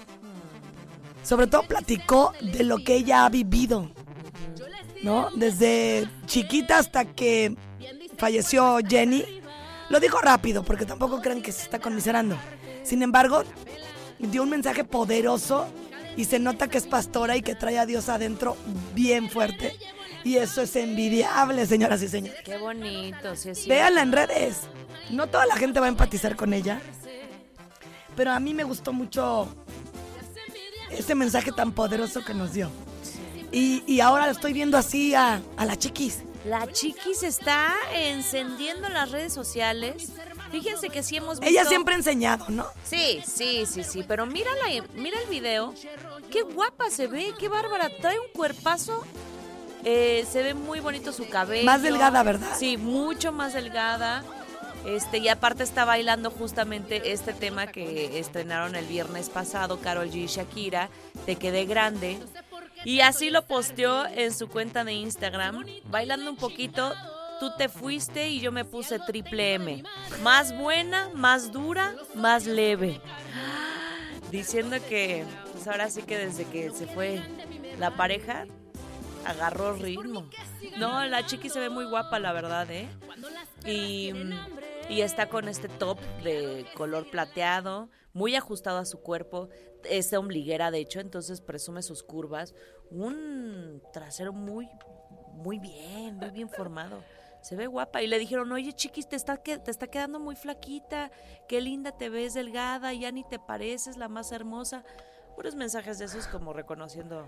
Sobre 1.23 1.49
todo 1.49 1.65
platicó 1.65 2.33
de 2.41 2.65
lo 2.65 2.79
que 2.79 2.95
ella 2.95 3.27
ha 3.27 3.29
vivido. 3.29 3.91
¿No? 5.03 5.29
Desde 5.35 6.09
chiquita 6.25 6.79
hasta 6.79 7.05
que 7.05 7.55
falleció 8.17 8.79
Jenny. 8.89 9.23
Lo 9.91 10.01
dijo 10.01 10.19
rápido, 10.23 10.65
porque 10.65 10.87
tampoco 10.87 11.21
crean 11.21 11.43
que 11.43 11.53
se 11.53 11.65
está 11.65 11.79
conmiserando. 11.79 12.39
Sin 12.85 13.03
embargo, 13.03 13.43
dio 14.19 14.45
un 14.45 14.49
mensaje 14.49 14.83
poderoso 14.83 15.69
y 16.17 16.25
se 16.25 16.39
nota 16.39 16.69
que 16.69 16.79
es 16.79 16.87
pastora 16.87 17.37
y 17.37 17.43
que 17.43 17.55
trae 17.55 17.79
a 17.79 17.87
Dios 17.87 18.09
adentro 18.09 18.57
bien 18.95 19.31
fuerte. 19.31 19.77
Y 20.25 20.37
eso 20.37 20.63
es 20.63 20.77
envidiable, 20.77 21.67
señoras 21.67 22.03
y 22.03 22.09
señores. 22.09 22.41
Qué 22.45 22.57
bonito, 22.59 23.35
sí, 23.35 23.55
sí. 23.55 23.69
Véanla 23.69 24.03
en 24.03 24.13
redes. 24.13 24.61
No 25.11 25.27
toda 25.27 25.47
la 25.47 25.57
gente 25.57 25.81
va 25.81 25.87
a 25.87 25.89
empatizar 25.89 26.37
con 26.37 26.53
ella. 26.53 26.81
Pero 28.15 28.31
a 28.31 28.41
mí 28.41 28.55
me 28.55 28.63
gustó 28.65 28.93
mucho 28.93 29.49
ese 30.91 31.15
mensaje 31.15 31.51
tan 31.51 31.73
poderoso 31.73 32.25
que 32.25 32.35
nos 32.35 32.53
dio. 32.53 32.71
Y, 33.51 33.83
y 33.87 34.01
ahora 34.01 34.31
estoy 34.31 34.53
viendo 34.53 34.79
así 34.79 35.15
a, 35.15 35.41
a 35.57 35.65
la 35.67 35.77
chiquis. 35.77 36.23
La 36.45 36.67
chiquis 36.71 37.23
está 37.23 37.75
encendiendo 37.95 38.89
las 38.89 39.11
redes 39.11 39.33
sociales. 39.33 40.13
Fíjense 40.51 40.89
que 40.89 41.03
sí 41.03 41.17
hemos 41.17 41.39
visto... 41.39 41.51
Ella 41.51 41.65
siempre 41.65 41.95
ha 41.95 41.99
enseñado, 41.99 42.47
¿no? 42.49 42.67
Sí, 42.85 43.23
sí, 43.27 43.65
sí, 43.67 43.85
sí, 43.85 44.05
pero 44.07 44.27
mírala, 44.27 44.63
mira 44.95 45.21
el 45.21 45.29
video. 45.29 45.73
Qué 46.31 46.43
guapa 46.43 46.91
se 46.91 47.07
ve, 47.07 47.33
qué 47.39 47.49
bárbara. 47.49 47.91
Trae 48.01 48.19
un 48.19 48.27
cuerpazo. 48.35 49.05
Eh, 49.85 50.27
se 50.31 50.43
ve 50.43 50.55
muy 50.55 50.81
bonito 50.81 51.13
su 51.13 51.29
cabello. 51.29 51.65
Más 51.65 51.83
delgada, 51.83 52.23
¿verdad? 52.23 52.57
Sí, 52.59 52.77
mucho 52.77 53.33
más 53.33 53.53
delgada. 53.53 54.25
Este, 54.85 55.19
y 55.19 55.29
aparte 55.29 55.63
está 55.63 55.85
bailando 55.85 56.31
justamente 56.31 57.13
este 57.13 57.33
tema 57.33 57.69
que 57.69 58.19
estrenaron 58.19 58.75
el 58.75 58.87
viernes 58.87 59.31
pasado, 59.31 59.79
Carol 59.79 60.11
G 60.11 60.25
y 60.25 60.27
Shakira, 60.27 60.91
Te 61.25 61.37
quedé 61.37 61.67
grande. 61.67 62.19
Y 62.85 63.01
así 63.01 63.31
lo 63.31 63.47
posteó 63.47 64.07
en 64.07 64.33
su 64.33 64.49
cuenta 64.49 64.85
de 64.85 64.93
Instagram, 64.93 65.65
bailando 65.85 66.31
un 66.31 66.37
poquito. 66.37 66.93
Tú 67.41 67.51
te 67.57 67.69
fuiste 67.69 68.31
y 68.31 68.41
yo 68.41 68.53
me 68.53 68.65
puse 68.65 68.99
triple 69.01 69.55
M. 69.55 69.83
Más 70.23 70.57
buena, 70.57 71.11
más 71.15 71.51
dura, 71.53 71.95
más 72.15 72.47
leve. 72.47 73.01
Diciendo 74.31 74.77
que, 74.89 75.25
pues 75.53 75.67
ahora 75.67 75.91
sí 75.91 76.03
que 76.03 76.19
desde 76.19 76.45
que 76.45 76.71
se 76.71 76.87
fue 76.87 77.21
la 77.79 77.91
pareja, 77.97 78.47
agarró 79.25 79.75
ritmo. 79.75 80.29
No, 80.79 81.05
la 81.05 81.27
chiqui 81.27 81.49
se 81.49 81.61
ve 81.61 81.69
muy 81.69 81.85
guapa, 81.85 82.19
la 82.19 82.33
verdad, 82.33 82.71
¿eh? 82.71 82.89
Y, 83.67 84.13
y 84.93 85.01
está 85.01 85.29
con 85.29 85.49
este 85.49 85.69
top 85.69 85.99
de 86.23 86.67
color 86.75 87.11
plateado, 87.11 87.89
muy 88.13 88.37
ajustado 88.37 88.79
a 88.79 88.85
su 88.85 89.01
cuerpo. 89.01 89.49
Es 89.85 90.11
de 90.11 90.19
ombliguera, 90.19 90.71
de 90.71 90.79
hecho, 90.79 91.01
entonces 91.01 91.41
presume 91.41 91.83
sus 91.83 92.03
curvas. 92.03 92.55
Un 92.91 93.83
trasero 93.93 94.33
muy, 94.33 94.69
muy 95.33 95.59
bien, 95.59 96.17
muy 96.17 96.31
bien 96.31 96.49
formado. 96.51 97.03
Se 97.41 97.57
ve 97.57 97.67
guapa. 97.67 98.03
Y 98.03 98.07
le 98.07 98.19
dijeron, 98.19 98.53
oye, 98.53 98.73
chiquis, 98.75 99.09
te 99.09 99.17
está, 99.17 99.39
que- 99.39 99.59
te 99.59 99.71
está 99.71 99.87
quedando 99.89 100.21
muy 100.21 100.37
flaquita. 100.37 101.11
Qué 101.49 101.61
linda 101.61 101.93
te 101.97 102.09
ves, 102.11 102.35
delgada. 102.35 102.93
Ya 102.93 103.11
ni 103.11 103.25
te 103.25 103.39
pareces 103.39 103.97
la 103.97 104.09
más 104.09 104.31
hermosa. 104.31 104.85
Puros 105.35 105.57
mensajes 105.57 105.99
de 105.99 106.05
esos 106.05 106.27
como 106.29 106.53
reconociendo 106.53 107.27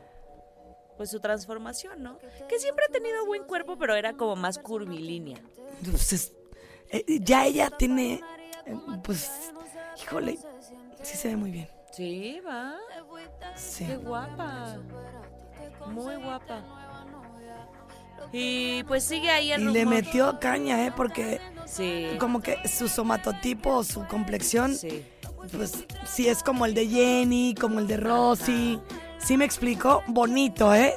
pues 0.97 1.11
su 1.11 1.19
transformación, 1.19 2.05
¿no? 2.05 2.19
Que 2.49 2.61
siempre 2.61 2.85
ha 2.89 2.93
tenido 2.93 3.27
buen 3.27 3.43
cuerpo, 3.45 3.77
pero 3.77 3.97
era 3.97 4.13
como 4.17 4.37
más 4.37 4.59
curvilínea. 4.61 5.43
Entonces, 5.81 6.33
eh, 7.07 7.19
ya 7.21 7.47
ella 7.47 7.71
tiene, 7.71 8.21
eh, 8.67 8.77
pues, 9.03 9.31
híjole, 10.03 10.39
sí 11.03 11.17
se 11.17 11.29
ve 11.29 11.37
muy 11.37 11.51
bien. 11.51 11.69
Sí, 11.93 12.41
va. 12.47 12.75
Sí. 13.57 13.85
Qué 13.87 13.97
guapa. 13.97 14.77
Muy 15.89 16.17
guapa. 16.17 16.63
Y 18.33 18.83
pues 18.85 19.05
sigue 19.05 19.31
ahí 19.31 19.53
el 19.53 19.63
Y 19.63 19.73
le 19.73 19.87
metió 19.87 20.41
caña, 20.41 20.85
¿eh? 20.87 20.93
Porque 20.97 21.41
Sí. 21.67 22.09
como 22.19 22.41
que 22.41 22.57
su 22.67 22.89
somatotipo 22.89 23.85
su 23.85 24.05
complexión, 24.07 24.75
Sí. 24.75 25.05
pues 25.53 25.85
sí 26.07 26.27
es 26.29 26.43
como 26.43 26.67
el 26.67 26.75
de 26.75 26.87
Jenny, 26.89 27.55
como 27.55 27.79
el 27.79 27.87
de 27.87 27.97
Rosy. 27.97 28.81
Sí 29.19 29.37
me 29.37 29.45
explicó, 29.45 30.03
bonito, 30.09 30.75
¿eh? 30.75 30.95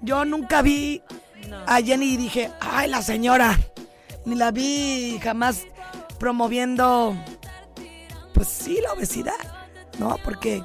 Yo 0.00 0.24
nunca 0.24 0.62
vi 0.62 1.02
No. 1.48 1.58
a 1.66 1.80
Jenny 1.82 2.14
y 2.14 2.16
dije, 2.16 2.50
ay, 2.60 2.88
la 2.88 3.02
señora. 3.02 3.58
Ni 4.24 4.34
la 4.34 4.50
vi 4.50 5.18
jamás 5.22 5.62
promoviendo, 6.18 7.16
pues 8.32 8.48
sí, 8.48 8.78
la 8.82 8.92
obesidad, 8.92 9.34
¿no? 9.98 10.16
Porque 10.24 10.62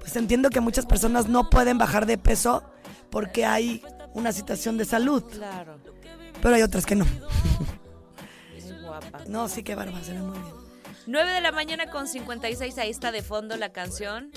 pues 0.00 0.16
entiendo 0.16 0.50
que 0.50 0.60
muchas 0.60 0.86
personas 0.86 1.28
no 1.28 1.48
pueden 1.50 1.78
bajar 1.78 2.06
de 2.06 2.18
peso 2.18 2.62
porque 3.10 3.44
hay 3.46 3.82
una 4.14 4.32
situación 4.32 4.76
de 4.78 4.84
salud, 4.84 5.22
Claro. 5.30 5.78
pero 6.42 6.54
hay 6.54 6.62
otras 6.62 6.86
que 6.86 6.96
no. 6.96 7.04
Muy 7.04 8.80
guapa. 8.82 9.20
No, 9.28 9.48
sí 9.48 9.62
que 9.62 9.74
barba, 9.74 10.02
se 10.02 10.12
ve 10.12 10.20
muy 10.20 10.38
bien. 10.38 10.54
9 11.06 11.30
de 11.30 11.40
la 11.40 11.52
mañana 11.52 11.86
con 11.90 12.08
56, 12.08 12.78
ahí 12.78 12.90
está 12.90 13.12
de 13.12 13.22
fondo 13.22 13.56
la 13.56 13.70
canción. 13.72 14.32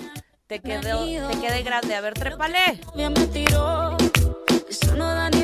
Te 0.46 0.60
quedó, 0.60 1.04
te 1.04 1.40
quedé 1.40 1.62
grande. 1.62 1.94
A 1.96 2.00
ver, 2.00 2.14
trépale. 2.14 2.58
Me 2.96 3.10
tiró. 3.28 3.96
Eso 4.68 4.94
no 4.96 5.04
da 5.06 5.30
ni 5.30 5.42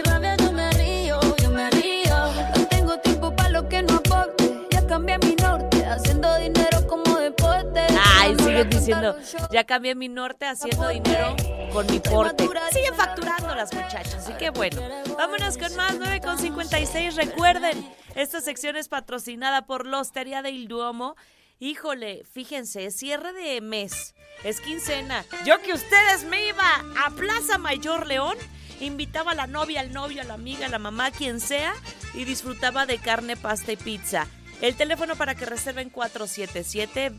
Diciendo, 8.64 9.16
ya 9.50 9.64
cambié 9.64 9.94
mi 9.94 10.08
norte 10.08 10.46
haciendo 10.46 10.88
dinero 10.88 11.36
con 11.72 11.86
mi 11.86 12.00
porte. 12.00 12.48
Siguen 12.72 12.94
facturando 12.94 13.54
las 13.54 13.72
muchachas, 13.74 14.14
así 14.14 14.32
que 14.34 14.50
bueno. 14.50 14.80
Vámonos 15.16 15.58
con 15.58 15.74
más, 15.76 15.96
9 15.98 16.20
con 16.22 16.38
56. 16.38 17.16
Recuerden, 17.16 17.86
esta 18.14 18.40
sección 18.40 18.76
es 18.76 18.88
patrocinada 18.88 19.66
por 19.66 19.86
la 19.86 20.00
Hostería 20.00 20.40
del 20.40 20.68
Duomo. 20.68 21.16
Híjole, 21.58 22.24
fíjense, 22.32 22.90
cierre 22.90 23.32
de 23.32 23.60
mes, 23.60 24.14
es 24.44 24.60
quincena. 24.60 25.24
Yo 25.44 25.60
que 25.62 25.72
ustedes 25.72 26.24
me 26.24 26.46
iba 26.48 26.84
a 27.04 27.10
Plaza 27.10 27.58
Mayor 27.58 28.06
León, 28.06 28.36
invitaba 28.80 29.32
a 29.32 29.34
la 29.34 29.46
novia, 29.46 29.80
al 29.80 29.92
novio, 29.92 30.22
a 30.22 30.24
la 30.24 30.34
amiga, 30.34 30.66
a 30.66 30.70
la 30.70 30.78
mamá, 30.78 31.10
quien 31.10 31.40
sea, 31.40 31.74
y 32.14 32.24
disfrutaba 32.24 32.86
de 32.86 32.98
carne, 32.98 33.36
pasta 33.36 33.72
y 33.72 33.76
pizza. 33.76 34.26
El 34.60 34.76
teléfono 34.76 35.16
para 35.16 35.34
que 35.34 35.46
reserven 35.46 35.90
477 35.90 37.12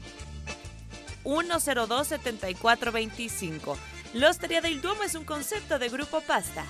102-7425. 1.28 3.76
La 4.14 4.32
del 4.32 4.82
Duomo 4.82 5.04
es 5.04 5.14
un 5.16 5.26
concepto 5.26 5.78
de 5.78 5.90
Grupo 5.90 6.22
Pasta. 6.22 6.64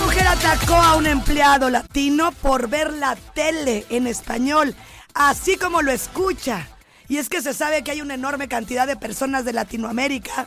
Mujer 0.00 0.28
atacó 0.28 0.76
a 0.76 0.94
un 0.94 1.06
empleado 1.06 1.70
latino 1.70 2.30
por 2.40 2.68
ver 2.68 2.94
la 2.94 3.16
tele 3.16 3.84
en 3.90 4.06
español, 4.06 4.76
así 5.12 5.56
como 5.56 5.82
lo 5.82 5.90
escucha. 5.90 6.68
Y 7.08 7.16
es 7.16 7.28
que 7.28 7.42
se 7.42 7.52
sabe 7.52 7.82
que 7.82 7.90
hay 7.90 8.00
una 8.00 8.14
enorme 8.14 8.46
cantidad 8.46 8.86
de 8.86 8.94
personas 8.94 9.44
de 9.44 9.52
Latinoamérica 9.52 10.46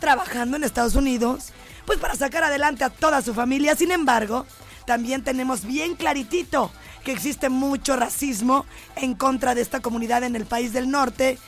trabajando 0.00 0.56
en 0.56 0.64
Estados 0.64 0.96
Unidos, 0.96 1.52
pues 1.88 2.00
para 2.00 2.14
sacar 2.16 2.44
adelante 2.44 2.84
a 2.84 2.90
toda 2.90 3.22
su 3.22 3.32
familia. 3.32 3.74
Sin 3.74 3.90
embargo, 3.90 4.44
también 4.84 5.24
tenemos 5.24 5.64
bien 5.64 5.96
claritito 5.96 6.70
que 7.02 7.12
existe 7.12 7.48
mucho 7.48 7.96
racismo 7.96 8.66
en 8.96 9.14
contra 9.14 9.54
de 9.54 9.62
esta 9.62 9.80
comunidad 9.80 10.22
en 10.22 10.36
el 10.36 10.44
país 10.44 10.74
del 10.74 10.90
norte. 10.90 11.38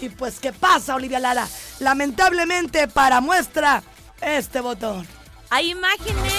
Y 0.00 0.10
pues, 0.10 0.38
¿qué 0.38 0.52
pasa, 0.52 0.94
Olivia 0.94 1.18
Lara? 1.18 1.48
Lamentablemente, 1.80 2.86
para 2.86 3.20
muestra, 3.20 3.82
este 4.20 4.60
botón. 4.60 5.04
Hay 5.50 5.70
imágenes 5.70 6.32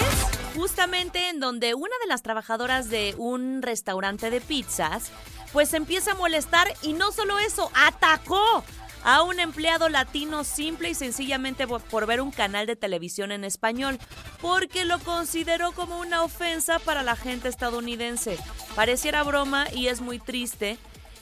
justamente 0.56 1.28
en 1.28 1.42
donde 1.42 1.74
una 1.74 1.98
de 2.02 2.08
las 2.08 2.22
trabajadoras 2.22 2.90
de 2.90 3.14
un 3.18 3.62
restaurante 3.62 4.30
de 4.30 4.40
pizzas 4.40 5.12
pues 5.52 5.74
empieza 5.74 6.12
a 6.12 6.16
molestar 6.16 6.72
y 6.82 6.94
no 6.94 7.12
solo 7.12 7.40
eso, 7.40 7.72
atacó 7.74 8.64
a 9.04 9.24
un 9.24 9.40
empleado 9.40 9.90
latino 9.90 10.44
simple 10.44 10.90
y 10.90 10.96
sencillamente 10.96 11.68
por- 11.68 12.06
ver 12.06 12.22
un 12.22 12.32
canal 12.32 12.66
de 12.68 12.76
televisión 12.76 13.32
en 13.32 13.44
español, 13.44 13.98
porque 14.42 14.86
lo 14.86 15.00
consideró 15.00 15.72
como 15.72 16.00
una 16.00 16.24
ofensa 16.24 16.80
para 16.80 17.04
la 17.04 17.16
gente 17.16 17.48
estadounidense. 17.48 18.38
Pareciera 18.76 19.24
broma 19.24 19.68
y 19.74 19.88
es 19.88 20.02
muy 20.02 20.20
triste. 20.20 20.78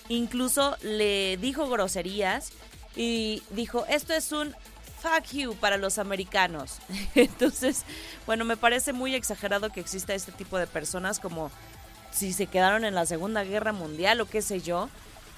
Incluso 0.09 0.77
le 0.81 1.37
dijo 1.37 1.67
groserías 1.69 2.51
y 2.95 3.43
dijo, 3.51 3.85
esto 3.89 4.13
es 4.13 4.31
un 4.31 4.55
fuck 5.01 5.25
you 5.33 5.53
para 5.55 5.77
los 5.77 5.99
americanos. 5.99 6.77
Entonces, 7.15 7.83
bueno, 8.25 8.45
me 8.45 8.57
parece 8.57 8.93
muy 8.93 9.13
exagerado 9.15 9.69
que 9.71 9.79
exista 9.81 10.13
este 10.13 10.31
tipo 10.31 10.57
de 10.57 10.65
personas 10.67 11.19
como 11.19 11.51
si 12.11 12.33
se 12.33 12.47
quedaron 12.47 12.85
en 12.85 12.95
la 12.95 13.05
Segunda 13.05 13.43
Guerra 13.43 13.73
Mundial 13.73 14.21
o 14.21 14.25
qué 14.27 14.41
sé 14.41 14.61
yo. 14.61 14.89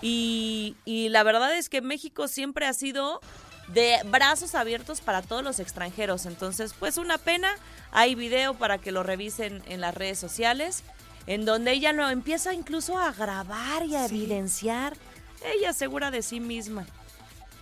Y, 0.01 0.75
y 0.85 1.09
la 1.09 1.23
verdad 1.23 1.55
es 1.57 1.69
que 1.69 1.81
México 1.81 2.27
siempre 2.27 2.65
ha 2.65 2.73
sido 2.73 3.19
de 3.67 3.97
brazos 4.05 4.55
abiertos 4.55 5.01
para 5.01 5.21
todos 5.21 5.43
los 5.43 5.59
extranjeros. 5.59 6.25
Entonces, 6.25 6.73
pues 6.79 6.97
una 6.97 7.17
pena. 7.17 7.49
Hay 7.91 8.15
video 8.15 8.53
para 8.53 8.77
que 8.77 8.91
lo 8.91 9.03
revisen 9.03 9.63
en 9.67 9.81
las 9.81 9.93
redes 9.95 10.19
sociales, 10.19 10.83
en 11.27 11.43
donde 11.45 11.71
ella 11.71 11.91
lo 11.91 12.07
empieza 12.09 12.53
incluso 12.53 12.97
a 12.99 13.11
grabar 13.11 13.85
y 13.85 13.95
a 13.95 14.05
evidenciar. 14.05 14.95
Ella 15.43 15.73
segura 15.73 16.11
de 16.11 16.21
sí 16.21 16.39
misma. 16.39 16.85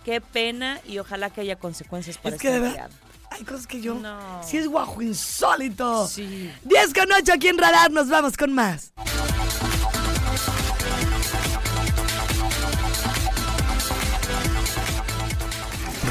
Qué 0.04 0.20
pena 0.20 0.80
y 0.86 0.98
ojalá 0.98 1.30
que 1.30 1.40
haya 1.42 1.56
consecuencias 1.56 2.18
para 2.18 2.36
Es 2.36 2.40
que 2.42 2.50
de 2.50 2.60
verdad, 2.60 2.86
empleado. 2.90 2.94
hay 3.30 3.44
cosas 3.44 3.66
que 3.66 3.80
yo... 3.80 3.94
No. 3.94 4.42
Sí 4.42 4.56
es 4.56 4.66
guajo 4.68 5.02
insólito. 5.02 6.06
Sí. 6.06 6.50
10 6.64 6.94
con 6.94 7.12
8 7.12 7.32
aquí 7.34 7.48
en 7.48 7.58
Radar, 7.58 7.90
nos 7.90 8.08
vamos 8.08 8.36
con 8.36 8.52
más. 8.54 8.92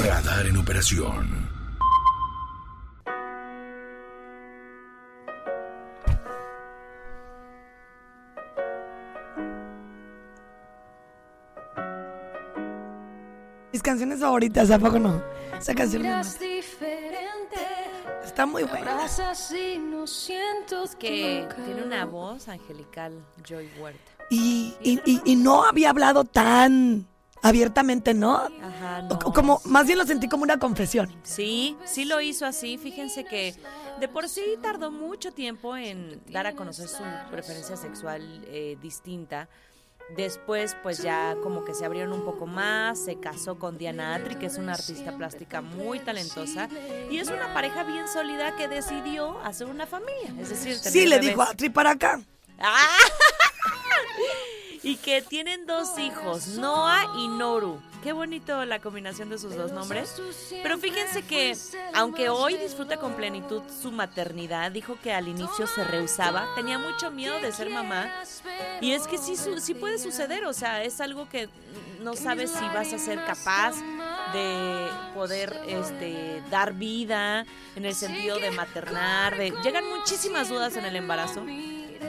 Radar 0.07 0.47
en 0.47 0.55
operación. 0.55 1.27
Mis 13.73 13.81
canciones 13.81 14.19
favoritas, 14.19 14.71
¿a 14.71 14.79
poco 14.79 14.97
no? 14.97 15.21
Esa 15.59 15.75
canción 15.75 16.01
me 16.03 16.09
mata. 16.09 16.29
diferente. 16.39 17.57
está 18.23 18.45
muy 18.45 18.63
buena. 18.63 18.91
Abrazas 18.91 19.51
y 19.51 19.77
no 19.77 20.07
siento 20.07 20.83
Que 20.99 21.47
tiene 21.65 21.83
una 21.83 22.05
voz 22.05 22.47
angelical, 22.47 23.13
Joy 23.47 23.69
Huerta. 23.79 24.11
Y, 24.29 24.73
y- 24.81 25.01
y- 25.05 25.21
y 25.25 25.35
no 25.35 25.63
había 25.63 25.89
hablado 25.91 26.23
tan 26.23 27.05
abiertamente, 27.47 28.13
¿no? 28.13 28.35
Ajá, 28.37 29.01
no. 29.03 29.19
o 29.25 29.33
como, 29.33 29.61
más 29.65 29.85
bien 29.87 29.97
lo 29.97 30.05
sentí 30.05 30.27
como 30.27 30.43
una 30.43 30.57
confesión. 30.59 31.13
Sí, 31.23 31.75
sí 31.85 32.05
lo 32.05 32.21
hizo 32.21 32.45
así. 32.45 32.77
Fíjense 32.77 33.23
que 33.25 33.55
de 33.99 34.07
por 34.07 34.29
sí 34.29 34.43
tardó 34.61 34.91
mucho 34.91 35.31
tiempo 35.31 35.75
en 35.77 36.21
dar 36.31 36.47
a 36.47 36.53
conocer 36.53 36.87
su 36.87 37.03
preferencia 37.31 37.75
sexual 37.77 38.21
eh, 38.47 38.77
distinta. 38.81 39.47
Después, 40.15 40.73
pues 40.83 40.99
ya 41.03 41.35
como 41.43 41.65
que 41.65 41.73
se 41.73 41.83
abrieron 41.83 42.13
un 42.13 42.23
poco 42.23 42.45
más, 42.45 42.97
se 42.97 43.19
casó 43.19 43.59
con 43.59 43.77
Diana 43.77 44.15
Atri, 44.15 44.35
que 44.35 44.45
es 44.45 44.57
una 44.57 44.71
artista 44.73 45.17
plástica 45.17 45.61
muy 45.61 45.99
talentosa, 45.99 46.69
y 47.11 47.17
es 47.17 47.27
una 47.27 47.53
pareja 47.53 47.83
bien 47.83 48.07
sólida 48.07 48.55
que 48.55 48.69
decidió 48.69 49.37
hacer 49.41 49.67
una 49.67 49.85
familia, 49.85 50.33
es 50.39 50.47
decir, 50.47 50.77
tener 50.77 50.91
Sí, 50.93 51.05
le 51.07 51.15
bebés. 51.17 51.29
dijo 51.31 51.41
a 51.41 51.53
Tri 51.55 51.69
para 51.69 51.91
acá. 51.91 52.21
¡Ah! 52.57 52.87
Y 54.87 54.95
que 54.95 55.21
tienen 55.21 55.65
dos 55.65 55.99
hijos, 55.99 56.47
Noah 56.47 57.13
y 57.17 57.27
Noru. 57.27 57.77
Qué 58.03 58.13
bonito 58.13 58.63
la 58.63 58.79
combinación 58.79 59.27
de 59.27 59.37
sus 59.37 59.53
dos 59.53 59.73
nombres. 59.73 60.15
Pero 60.63 60.77
fíjense 60.77 61.23
que, 61.23 61.57
aunque 61.93 62.29
hoy 62.29 62.55
disfruta 62.55 62.95
con 62.95 63.11
plenitud 63.11 63.61
su 63.81 63.91
maternidad, 63.91 64.71
dijo 64.71 64.97
que 65.03 65.11
al 65.11 65.27
inicio 65.27 65.67
se 65.67 65.83
rehusaba, 65.83 66.47
tenía 66.55 66.79
mucho 66.79 67.11
miedo 67.11 67.37
de 67.41 67.51
ser 67.51 67.69
mamá. 67.69 68.09
Y 68.79 68.93
es 68.93 69.07
que 69.07 69.17
sí, 69.17 69.35
sí 69.35 69.73
puede 69.73 69.97
suceder, 69.97 70.45
o 70.45 70.53
sea, 70.53 70.81
es 70.81 71.01
algo 71.01 71.27
que 71.27 71.49
no 72.01 72.15
sabes 72.15 72.49
si 72.51 72.63
vas 72.67 72.93
a 72.93 72.97
ser 72.97 73.25
capaz 73.25 73.75
de 74.31 74.87
poder 75.13 75.53
este, 75.67 76.41
dar 76.49 76.71
vida 76.71 77.45
en 77.75 77.83
el 77.83 77.93
sentido 77.93 78.39
de 78.39 78.51
maternar. 78.51 79.37
De, 79.37 79.53
llegan 79.65 79.83
muchísimas 79.89 80.47
dudas 80.47 80.77
en 80.77 80.85
el 80.85 80.95
embarazo. 80.95 81.43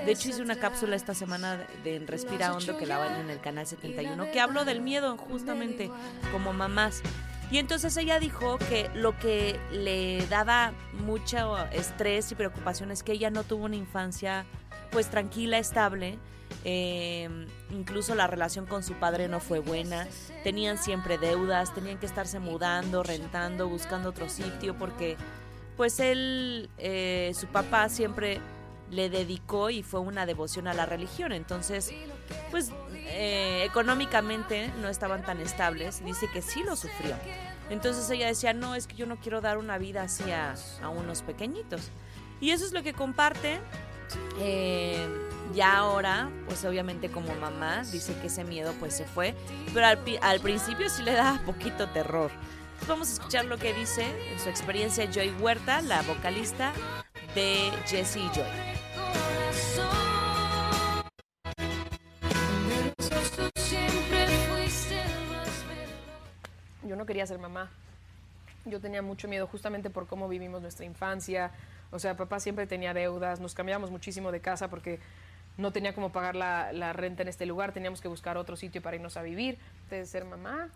De 0.08 0.14
hecho, 0.14 0.30
hice 0.30 0.40
una 0.40 0.56
cápsula 0.56 0.96
esta 0.96 1.12
semana 1.12 1.66
de, 1.84 1.96
en 1.96 2.06
Respira 2.06 2.54
Hondo 2.54 2.78
que 2.78 2.86
la 2.86 2.96
van 2.96 3.20
en 3.20 3.28
el 3.28 3.40
canal 3.40 3.66
71, 3.66 4.30
que 4.32 4.40
hablo 4.40 4.64
del 4.64 4.80
miedo 4.80 5.18
justamente 5.18 5.90
como 6.32 6.54
mamás. 6.54 7.02
Y 7.50 7.58
entonces 7.58 7.94
ella 7.98 8.18
dijo 8.18 8.56
que 8.56 8.90
lo 8.94 9.18
que 9.18 9.60
le 9.70 10.26
daba 10.28 10.72
mucho 11.04 11.58
estrés 11.72 12.32
y 12.32 12.36
preocupación 12.36 12.90
es 12.90 13.02
que 13.02 13.12
ella 13.12 13.28
no 13.28 13.44
tuvo 13.44 13.66
una 13.66 13.76
infancia 13.76 14.46
pues 14.90 15.10
tranquila, 15.10 15.58
estable, 15.58 16.18
eh, 16.64 17.28
incluso 17.70 18.14
la 18.14 18.26
relación 18.26 18.64
con 18.64 18.82
su 18.82 18.94
padre 18.94 19.28
no 19.28 19.40
fue 19.40 19.58
buena, 19.58 20.08
tenían 20.42 20.78
siempre 20.78 21.18
deudas, 21.18 21.74
tenían 21.74 21.98
que 21.98 22.06
estarse 22.06 22.38
mudando, 22.38 23.02
rentando, 23.02 23.68
buscando 23.68 24.08
otro 24.08 24.30
sitio, 24.30 24.74
porque 24.78 25.18
pues 25.76 26.00
él, 26.00 26.70
eh, 26.78 27.32
su 27.34 27.46
papá 27.48 27.90
siempre 27.90 28.40
le 28.90 29.11
dedicó 29.11 29.70
y 29.70 29.83
fue 29.83 30.01
una 30.01 30.27
devoción 30.27 30.66
a 30.68 30.74
la 30.74 30.87
religión, 30.87 31.33
entonces 31.33 31.92
pues 32.51 32.70
eh, 32.94 33.64
económicamente 33.64 34.72
no 34.81 34.88
estaban 34.88 35.24
tan 35.24 35.40
estables, 35.40 36.05
dice 36.05 36.29
que 36.33 36.42
sí 36.42 36.62
lo 36.62 36.77
sufrió. 36.77 37.16
Entonces 37.70 38.09
ella 38.11 38.27
decía, 38.27 38.55
no, 38.55 38.74
es 38.74 38.87
que 38.87 38.96
yo 38.96 39.07
no 39.07 39.16
quiero 39.16 39.40
dar 39.40 39.59
una 39.59 39.77
vida 39.77 40.03
así 40.03 40.31
a, 40.31 40.55
a 40.83 40.88
unos 40.88 41.22
pequeñitos. 41.22 41.90
Y 42.40 42.51
eso 42.51 42.64
es 42.64 42.72
lo 42.72 42.83
que 42.83 42.94
comparte. 42.94 43.61
Eh, 44.40 45.07
ya 45.55 45.77
ahora, 45.77 46.31
pues 46.46 46.64
obviamente 46.64 47.11
como 47.11 47.35
mamá, 47.35 47.83
dice 47.85 48.14
que 48.20 48.29
ese 48.29 48.44
miedo 48.44 48.72
pues 48.81 48.94
se 48.94 49.05
fue, 49.05 49.35
pero 49.74 49.87
al, 49.87 49.98
al 50.22 50.40
principio 50.40 50.88
sí 50.88 51.03
le 51.03 51.12
da 51.12 51.42
poquito 51.44 51.88
terror. 51.88 52.31
Vamos 52.87 53.11
a 53.11 53.12
escuchar 53.14 53.44
lo 53.44 53.59
que 53.59 53.74
dice 53.74 54.07
en 54.33 54.38
su 54.38 54.48
experiencia 54.48 55.11
Joy 55.11 55.31
Huerta, 55.40 55.83
la 55.83 56.03
vocalista 56.03 56.72
de 57.38 57.70
Jessie 57.87 58.24
y 58.24 58.29
Joy. 58.31 58.44
Yo 66.83 66.96
no 66.96 67.07
quería 67.07 67.27
ser 67.27 67.38
mamá. 67.38 67.70
Yo 68.64 68.81
tenía 68.81 69.03
mucho 69.03 69.29
miedo 69.29 69.46
justamente 69.46 69.88
por 69.88 70.09
cómo 70.09 70.29
vivimos 70.29 70.62
nuestra 70.62 70.85
infancia. 70.85 71.53
O 71.92 72.01
sea, 72.01 72.16
papá 72.16 72.40
siempre 72.40 72.66
tenía 72.66 72.92
deudas, 72.92 73.38
nos 73.38 73.55
cambiamos 73.55 73.92
muchísimo 73.92 74.33
de 74.33 74.40
casa 74.40 74.68
porque 74.68 74.98
no 75.57 75.70
tenía 75.70 75.94
cómo 75.94 76.11
pagar 76.11 76.35
la, 76.35 76.72
la 76.72 76.92
renta 76.92 77.22
en 77.22 77.29
este 77.29 77.46
lugar, 77.46 77.72
teníamos 77.72 78.01
que 78.01 78.09
buscar 78.09 78.37
otro 78.37 78.57
sitio 78.57 78.83
para 78.83 78.96
irnos 78.96 79.16
a 79.16 79.22
vivir, 79.22 79.59
de 79.90 80.05
ser 80.07 80.24
mamá. 80.24 80.70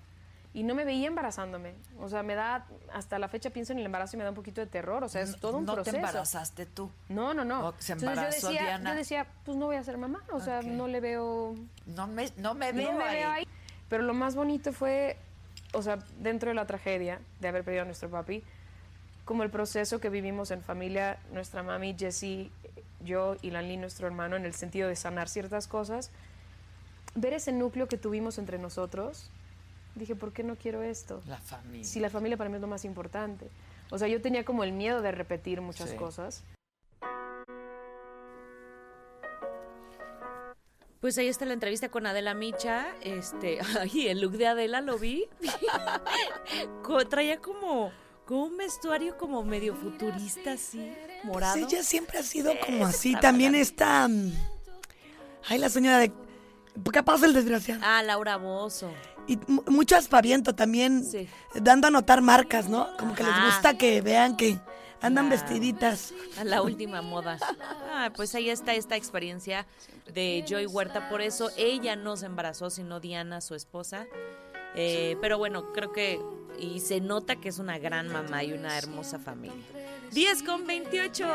Y 0.54 0.64
no 0.64 0.74
me 0.74 0.84
veía 0.84 1.06
embarazándome. 1.06 1.74
O 1.98 2.08
sea, 2.10 2.22
me 2.22 2.34
da, 2.34 2.66
hasta 2.92 3.18
la 3.18 3.28
fecha 3.28 3.48
pienso 3.50 3.72
en 3.72 3.78
el 3.78 3.86
embarazo 3.86 4.16
y 4.16 4.18
me 4.18 4.24
da 4.24 4.30
un 4.30 4.36
poquito 4.36 4.60
de 4.60 4.66
terror. 4.66 5.02
O 5.02 5.08
sea, 5.08 5.22
es 5.22 5.36
todo 5.38 5.56
un 5.58 5.64
no 5.64 5.72
proceso. 5.74 5.92
te 5.92 5.96
embarazaste 6.00 6.66
tú. 6.66 6.90
No, 7.08 7.32
no, 7.32 7.44
no. 7.44 7.72
Se 7.78 7.94
Entonces 7.94 8.02
embarazó 8.18 8.40
yo 8.40 8.48
decía, 8.48 8.62
Diana. 8.62 8.90
yo 8.90 8.96
decía, 8.96 9.26
pues 9.46 9.56
no 9.56 9.66
voy 9.66 9.76
a 9.76 9.82
ser 9.84 9.96
mamá. 9.96 10.22
O 10.30 10.40
sea, 10.40 10.58
Ok. 10.58 10.64
no 10.66 10.88
le 10.88 11.00
veo 11.00 11.54
No 11.86 12.06
me, 12.06 12.30
no 12.36 12.52
me 12.54 12.72
veo 12.72 12.92
me 12.92 13.04
ahí. 13.04 13.16
veo 13.16 13.30
ahí. 13.30 13.48
Pero 13.88 14.02
lo 14.02 14.12
más 14.12 14.34
bonito 14.34 14.72
fue, 14.74 15.16
o 15.72 15.80
sea, 15.82 15.98
dentro 16.18 16.50
de 16.50 16.54
la 16.54 16.66
tragedia 16.66 17.20
de 17.40 17.48
haber 17.48 17.64
perdido 17.64 17.82
a 17.82 17.86
nuestro 17.86 18.10
papi, 18.10 18.42
como 19.24 19.44
el 19.44 19.50
proceso 19.50 20.00
que 20.00 20.10
vivimos 20.10 20.50
en 20.50 20.62
familia, 20.62 21.18
nuestra 21.32 21.62
mami, 21.62 21.94
Jessie, 21.98 22.50
yo 23.04 23.36
y 23.40 23.50
Lanley, 23.52 23.78
nuestro 23.78 24.06
hermano, 24.06 24.36
en 24.36 24.44
el 24.44 24.52
sentido 24.52 24.88
de 24.88 24.96
sanar 24.96 25.28
ciertas 25.30 25.66
cosas, 25.66 26.10
ver 27.14 27.32
ese 27.32 27.52
núcleo 27.52 27.88
que 27.88 27.96
tuvimos 27.98 28.36
entre 28.38 28.58
nosotros, 28.58 29.30
dije, 29.94 30.14
¿por 30.16 30.32
qué 30.32 30.42
no 30.42 30.56
quiero 30.56 30.82
esto? 30.82 31.22
La 31.26 31.38
familia. 31.38 31.84
Si 31.84 32.00
la 32.00 32.10
familia 32.10 32.36
para 32.36 32.48
mí 32.50 32.56
es 32.56 32.62
lo 32.62 32.68
más 32.68 32.84
importante. 32.84 33.48
O 33.90 33.98
sea, 33.98 34.08
yo 34.08 34.20
tenía 34.22 34.44
como 34.44 34.64
el 34.64 34.72
miedo 34.72 35.02
de 35.02 35.12
repetir 35.12 35.60
muchas 35.60 35.90
Sí. 35.90 35.96
cosas. 35.96 36.42
Pues 41.00 41.18
ahí 41.18 41.26
está 41.26 41.44
la 41.46 41.54
entrevista 41.54 41.88
con 41.88 42.06
Adela 42.06 42.32
Micha. 42.34 42.86
Este, 43.02 43.58
ay, 43.80 44.08
el 44.08 44.20
look 44.20 44.32
de 44.32 44.46
Adela 44.46 44.80
lo 44.80 44.98
vi. 44.98 45.24
Traía 47.10 47.40
como, 47.40 47.90
como 48.24 48.44
un 48.44 48.56
vestuario 48.56 49.16
como 49.18 49.42
medio 49.42 49.74
futurista, 49.74 50.52
así, 50.52 50.92
morado. 51.24 51.58
Pues 51.60 51.72
ella 51.72 51.82
siempre 51.82 52.18
ha 52.18 52.22
sido 52.22 52.52
como 52.64 52.86
Sí, 52.86 52.94
así. 52.94 53.08
está 53.10 53.20
También 53.20 53.54
está. 53.56 54.06
mm, 54.08 54.32
Ay, 55.48 55.58
la 55.58 55.68
señora 55.68 55.98
de. 55.98 56.12
¿Qué 56.92 57.02
pasa 57.02 57.26
el 57.26 57.34
desgraciado? 57.34 57.80
Ah, 57.84 58.02
Laura 58.04 58.36
Bozo. 58.36 58.90
Y 59.26 59.38
mu- 59.46 59.62
mucho 59.68 59.96
aspaviento 59.96 60.54
también, 60.54 61.04
Sí. 61.04 61.28
dando 61.54 61.86
a 61.86 61.90
notar 61.90 62.22
marcas, 62.22 62.68
¿no? 62.68 62.88
Como 62.98 63.14
que 63.14 63.22
les 63.22 63.32
Ajá. 63.32 63.46
gusta 63.46 63.78
que 63.78 64.00
vean 64.00 64.36
que 64.36 64.58
andan 65.00 65.28
Claro. 65.28 65.42
vestiditas. 65.42 66.12
A 66.38 66.44
la 66.44 66.62
última 66.62 67.02
moda. 67.02 67.38
Ah, 67.92 68.10
pues 68.16 68.34
ahí 68.34 68.50
está 68.50 68.74
esta 68.74 68.96
experiencia 68.96 69.66
de 70.12 70.44
Joy 70.48 70.66
Huerta. 70.66 71.08
Por 71.08 71.20
eso 71.22 71.50
ella 71.56 71.94
no 71.96 72.16
se 72.16 72.26
embarazó, 72.26 72.70
sino 72.70 72.98
Diana, 73.00 73.40
su 73.40 73.54
esposa. 73.54 74.06
Eh, 74.74 75.16
pero 75.20 75.38
bueno, 75.38 75.72
creo 75.72 75.92
que. 75.92 76.20
Y 76.58 76.80
se 76.80 77.00
nota 77.00 77.36
que 77.36 77.48
es 77.48 77.58
una 77.58 77.78
gran 77.78 78.08
mamá 78.08 78.44
y 78.44 78.52
una 78.52 78.76
hermosa 78.76 79.18
familia. 79.18 79.56
10 80.12 80.42
con 80.42 80.66
28. 80.66 81.26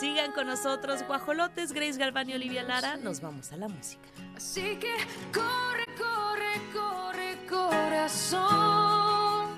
Sigan 0.00 0.32
con 0.32 0.46
nosotros, 0.46 1.02
guajolotes, 1.06 1.72
Grace 1.72 1.98
Galván 1.98 2.30
y 2.30 2.34
Olivia 2.34 2.62
Lara. 2.62 2.96
Nos 2.96 3.20
vamos 3.20 3.52
a 3.52 3.56
la 3.56 3.68
música. 3.68 4.00
Así 4.36 4.76
que 4.76 4.94
corre, 5.32 5.84
corre, 5.98 6.60
corre, 6.72 7.01
corazón. 8.02 9.48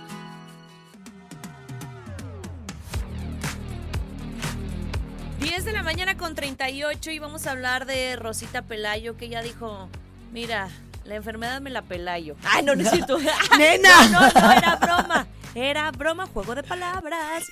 10 5.41 5.65
de 5.65 5.73
la 5.73 5.83
mañana 5.83 6.17
con 6.17 6.35
38 6.35 7.11
y 7.11 7.19
vamos 7.19 7.47
a 7.47 7.53
hablar 7.53 7.87
de 7.87 8.17
Rosita 8.17 8.63
Pelayo, 8.63 9.17
que 9.17 9.27
ella 9.27 9.41
dijo, 9.43 9.89
mira, 10.33 10.69
la 11.05 11.15
enfermedad 11.15 11.61
me 11.63 11.71
la 11.71 11.83
pelayo. 11.83 12.37
Ay, 12.45 12.65
no, 12.65 12.75
no 12.75 12.83
es 12.83 12.91
cierto. 12.91 13.19
¡Nena! 13.59 14.09
No, 14.11 14.21
no, 14.21 14.41
no, 14.41 14.53
era 14.53 14.77
broma. 14.77 15.27
Era 15.55 15.91
broma, 15.93 16.27
juego 16.27 16.55
de 16.55 16.63
palabras. 16.63 17.45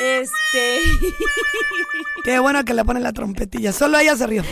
Este... 0.00 0.80
Qué 2.24 2.38
bueno 2.40 2.64
que 2.64 2.74
le 2.74 2.84
ponen 2.84 3.02
la 3.02 3.12
trompetilla. 3.12 3.72
Solo 3.72 3.98
ella 3.98 4.16
se 4.16 4.26
rió. 4.26 4.42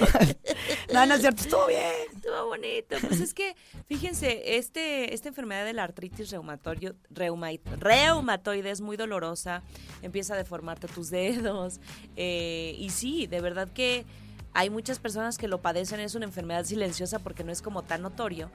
no, 0.94 1.04
no 1.04 1.14
es 1.14 1.20
cierto. 1.20 1.42
Estuvo 1.42 1.66
bien. 1.66 1.82
Estuvo 2.14 2.46
bonito. 2.46 2.96
Pues 3.06 3.20
es 3.20 3.34
que, 3.34 3.54
fíjense, 3.86 4.56
este, 4.56 5.12
esta 5.14 5.28
enfermedad 5.28 5.64
de 5.64 5.72
la 5.74 5.84
artritis 5.84 6.30
reumatorio, 6.30 6.94
reuma- 7.10 7.60
reumatoide 7.78 8.70
es 8.70 8.80
muy 8.80 8.96
dolorosa. 8.96 9.62
Empieza 10.02 10.34
a 10.34 10.36
deformarte 10.38 10.88
tus 10.88 11.10
dedos. 11.10 11.80
eh, 12.16 12.74
y 12.78 12.90
sí, 12.90 13.26
de 13.26 13.40
verdad 13.40 13.68
que 13.74 14.06
hay 14.54 14.70
muchas 14.70 14.98
personas 14.98 15.36
que 15.36 15.48
lo 15.48 15.60
padecen. 15.60 16.00
Es 16.00 16.14
una 16.14 16.24
enfermedad 16.24 16.64
silenciosa 16.64 17.18
porque 17.18 17.44
no 17.44 17.52
es 17.52 17.60
como 17.60 17.82
tan 17.82 18.00
notorio. 18.00 18.50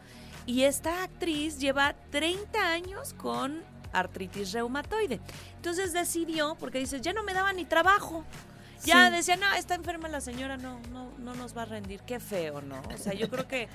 Y 0.48 0.64
esta 0.64 1.04
actriz 1.04 1.60
lleva 1.60 1.94
30 2.10 2.72
años 2.72 3.14
con 3.14 3.62
artritis 3.94 4.52
reumatoide. 4.52 5.20
Entonces 5.56 5.94
decidió, 5.94 6.56
porque 6.60 6.80
dice, 6.80 7.02
ya 7.02 7.14
no 7.14 7.24
me 7.24 7.34
daba 7.34 7.54
ni 7.54 7.66
trabajo. 7.66 8.24
Ya 8.84 9.08
Sí. 9.10 9.16
decía, 9.16 9.36
no, 9.38 9.52
está 9.54 9.76
enferma 9.76 10.08
la 10.08 10.22
señora, 10.22 10.58
no, 10.58 10.80
no, 10.92 11.12
no 11.20 11.36
nos 11.36 11.56
va 11.56 11.64
a 11.64 11.66
rendir. 11.66 12.00
Qué 12.02 12.20
feo, 12.20 12.62
¿no? 12.62 12.82
O 12.94 12.98
sea, 12.98 13.14
yo 13.14 13.30
creo 13.30 13.48
que, 13.48 13.68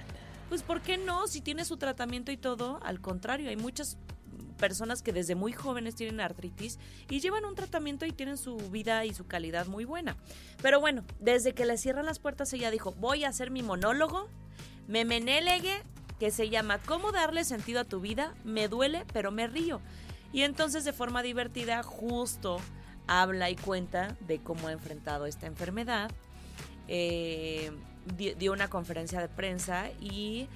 pues, 0.48 0.62
¿por 0.62 0.80
qué 0.80 0.98
no? 0.98 1.26
Si 1.28 1.40
tiene 1.40 1.64
su 1.64 1.76
tratamiento 1.76 2.32
y 2.32 2.36
todo, 2.36 2.80
al 2.82 3.00
contrario, 3.00 3.48
hay 3.48 3.56
muchas 3.56 3.98
personas 4.58 5.02
que 5.02 5.12
desde 5.12 5.34
muy 5.34 5.52
jóvenes 5.52 5.94
tienen 5.96 6.18
artritis 6.18 6.78
y 7.10 7.20
llevan 7.20 7.44
un 7.44 7.54
tratamiento 7.54 8.06
y 8.06 8.12
tienen 8.12 8.38
su 8.38 8.56
vida 8.56 9.04
y 9.04 9.12
su 9.14 9.26
calidad 9.26 9.66
muy 9.66 9.84
buena. 9.84 10.16
Pero 10.62 10.80
bueno, 10.80 11.04
desde 11.20 11.52
que 11.52 11.66
le 11.66 11.76
cierran 11.76 12.06
las 12.06 12.18
puertas, 12.18 12.52
ella 12.54 12.70
dijo, 12.70 12.92
voy 12.92 13.24
a 13.24 13.28
hacer 13.28 13.50
mi 13.50 13.62
monólogo, 13.62 14.28
me 14.88 15.04
menelegue, 15.04 15.82
que 16.18 16.30
se 16.30 16.48
llama 16.48 16.78
¿Cómo 16.78 17.12
darle 17.12 17.44
sentido 17.44 17.80
a 17.80 17.84
tu 17.84 18.00
vida? 18.00 18.34
Me 18.44 18.68
duele, 18.68 19.04
pero 19.12 19.30
me 19.30 19.46
río. 19.46 19.80
Y 20.32 20.42
entonces 20.42 20.84
de 20.84 20.92
forma 20.92 21.22
divertida 21.22 21.82
justo 21.82 22.58
habla 23.06 23.50
y 23.50 23.56
cuenta 23.56 24.16
de 24.20 24.38
cómo 24.40 24.68
ha 24.68 24.72
enfrentado 24.72 25.26
esta 25.26 25.46
enfermedad. 25.46 26.10
Eh, 26.88 27.72
di- 28.16 28.34
dio 28.34 28.52
una 28.52 28.68
conferencia 28.68 29.20
de 29.20 29.28
prensa 29.28 29.88
y 30.00 30.48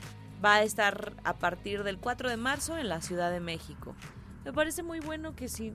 va 0.45 0.55
a 0.57 0.63
estar 0.63 1.13
a 1.25 1.35
partir 1.35 1.83
del 1.83 1.99
4 1.99 2.29
de 2.29 2.37
marzo 2.37 2.77
en 2.79 2.89
la 2.89 3.01
Ciudad 3.03 3.31
de 3.31 3.41
México. 3.41 3.95
Me 4.45 4.53
parece 4.53 4.83
muy 4.83 5.01
bueno 5.01 5.35
que 5.37 5.49
si 5.49 5.75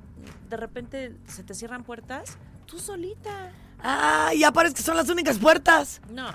de 0.50 0.58
repente 0.58 1.16
se 1.28 1.44
te 1.44 1.54
cierran 1.54 1.84
puertas, 1.84 2.38
tú 2.66 2.80
solita. 2.80 3.52
Ah, 3.80 4.32
ya 4.38 4.52
parece 4.52 4.76
que 4.76 4.82
son 4.84 4.98
las 4.98 5.10
únicas 5.10 5.38
puertas. 5.38 6.02
No, 6.10 6.30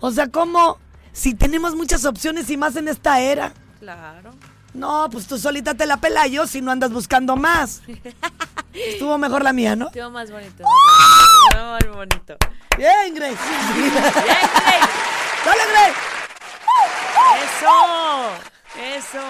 O 0.00 0.10
sea, 0.10 0.28
¿cómo? 0.28 0.78
Si 1.12 1.34
tenemos 1.34 1.74
muchas 1.74 2.04
opciones 2.04 2.50
y 2.50 2.56
más 2.56 2.76
en 2.76 2.88
esta 2.88 3.20
era. 3.20 3.52
claro. 3.78 4.30
No, 4.74 5.08
pues 5.10 5.26
tú 5.26 5.38
solita 5.38 5.74
te 5.74 5.86
la 5.86 5.96
pela 5.96 6.26
yo 6.26 6.46
si 6.46 6.60
no 6.60 6.70
andas 6.70 6.92
buscando 6.92 7.36
más. 7.36 7.82
Estuvo 8.72 9.18
mejor 9.18 9.42
la 9.42 9.52
mía, 9.52 9.74
¿no? 9.74 9.86
Estuvo 9.86 10.10
más 10.10 10.30
bonito. 10.30 10.62
más 10.64 11.84
bonito, 11.86 11.86
Muy 11.86 11.96
bonito. 11.96 12.36
Bien, 12.76 13.14
Grace. 13.14 13.36
Bien, 13.74 13.90
Grace. 13.94 14.18
¡Dale, 15.44 15.62
Grace! 15.72 15.98
Eso, 17.44 18.96
eso. 18.96 19.22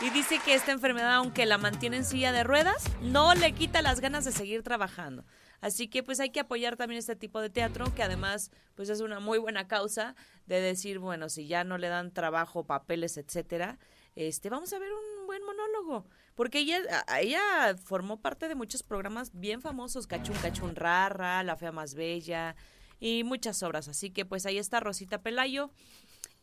Y 0.00 0.10
dice 0.10 0.38
que 0.38 0.54
esta 0.54 0.72
enfermedad, 0.72 1.14
aunque 1.14 1.44
la 1.44 1.58
mantiene 1.58 1.96
en 1.98 2.04
silla 2.04 2.32
de 2.32 2.44
ruedas, 2.44 2.84
no 3.02 3.34
le 3.34 3.52
quita 3.52 3.82
las 3.82 4.00
ganas 4.00 4.24
de 4.24 4.32
seguir 4.32 4.62
trabajando. 4.62 5.24
Así 5.60 5.88
que 5.88 6.04
pues 6.04 6.20
hay 6.20 6.30
que 6.30 6.40
apoyar 6.40 6.76
también 6.76 7.00
este 7.00 7.16
tipo 7.16 7.40
de 7.40 7.50
teatro, 7.50 7.92
que 7.94 8.04
además 8.04 8.52
pues 8.76 8.88
es 8.90 9.00
una 9.00 9.18
muy 9.18 9.38
buena 9.38 9.66
causa 9.66 10.14
de 10.46 10.60
decir, 10.60 11.00
bueno, 11.00 11.28
si 11.28 11.48
ya 11.48 11.64
no 11.64 11.78
le 11.78 11.88
dan 11.88 12.12
trabajo, 12.12 12.64
papeles, 12.64 13.16
etcétera, 13.16 13.76
este, 14.26 14.50
vamos 14.50 14.72
a 14.72 14.78
ver 14.78 14.90
un 14.92 15.26
buen 15.26 15.42
monólogo. 15.44 16.06
Porque 16.34 16.58
ella, 16.60 16.78
ella 17.20 17.76
formó 17.82 18.20
parte 18.20 18.48
de 18.48 18.54
muchos 18.54 18.82
programas 18.82 19.30
bien 19.32 19.60
famosos, 19.60 20.06
Cachun 20.06 20.36
Cachun 20.36 20.74
Rara, 20.76 21.42
La 21.42 21.56
Fea 21.56 21.72
Más 21.72 21.94
Bella 21.94 22.54
y 23.00 23.24
muchas 23.24 23.62
obras. 23.62 23.88
Así 23.88 24.10
que 24.10 24.24
pues 24.24 24.46
ahí 24.46 24.58
está 24.58 24.80
Rosita 24.80 25.20
Pelayo. 25.22 25.70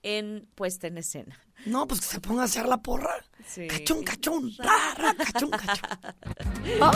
en 0.03 0.47
puesta 0.53 0.85
en 0.87 0.97
escena. 0.99 1.39
No, 1.65 1.87
pues 1.87 1.99
que 2.01 2.05
se 2.07 2.19
ponga 2.19 2.43
a 2.43 2.45
hacer 2.45 2.67
la 2.67 2.77
porra. 2.77 3.15
Sí. 3.47 3.67
Cachún, 3.67 4.03
cachún, 4.03 4.53
ra, 4.59 4.93
ra, 4.95 5.15
cachún, 5.15 5.49
cachún. 5.49 5.89
¿No? 6.79 6.91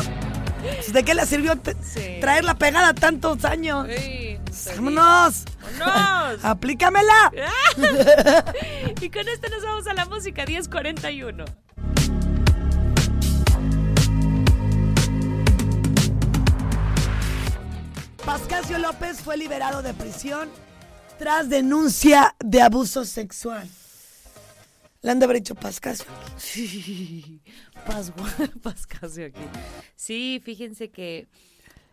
Pues, 0.62 0.94
¿De 0.94 1.04
qué 1.04 1.16
le 1.16 1.26
sirvió 1.26 1.54
Sí. 1.82 2.18
traerla 2.22 2.56
pegada 2.58 2.94
tantos 2.94 3.46
años? 3.46 3.88
Sí, 3.98 4.29
¡Vámonos! 4.76 5.46
¡Vámonos! 5.80 6.44
¡Aplícamela! 6.46 7.32
y 9.02 9.10
con 9.10 9.28
esto 9.28 9.50
nos 9.50 9.64
vamos 9.64 9.88
a 9.88 9.94
la 9.94 10.06
música 10.06 10.46
1041. 10.46 11.46
Pascasio 18.26 18.78
López 18.78 19.22
fue 19.22 19.38
liberado 19.38 19.82
de 19.82 19.94
prisión 19.94 20.50
tras 21.18 21.50
denuncia 21.50 22.36
de 22.40 22.62
abuso 22.62 23.04
sexual. 23.04 23.68
Le 25.02 25.12
han 25.12 25.20
de 25.20 25.26
haber 25.26 25.38
dicho 25.38 25.56
Pascasio. 25.56 26.06
Sí, 26.38 27.42
Pascasio 28.64 29.26
aquí. 29.26 29.42
Sí, 29.96 30.42
fíjense 30.44 30.90
que, 30.90 31.28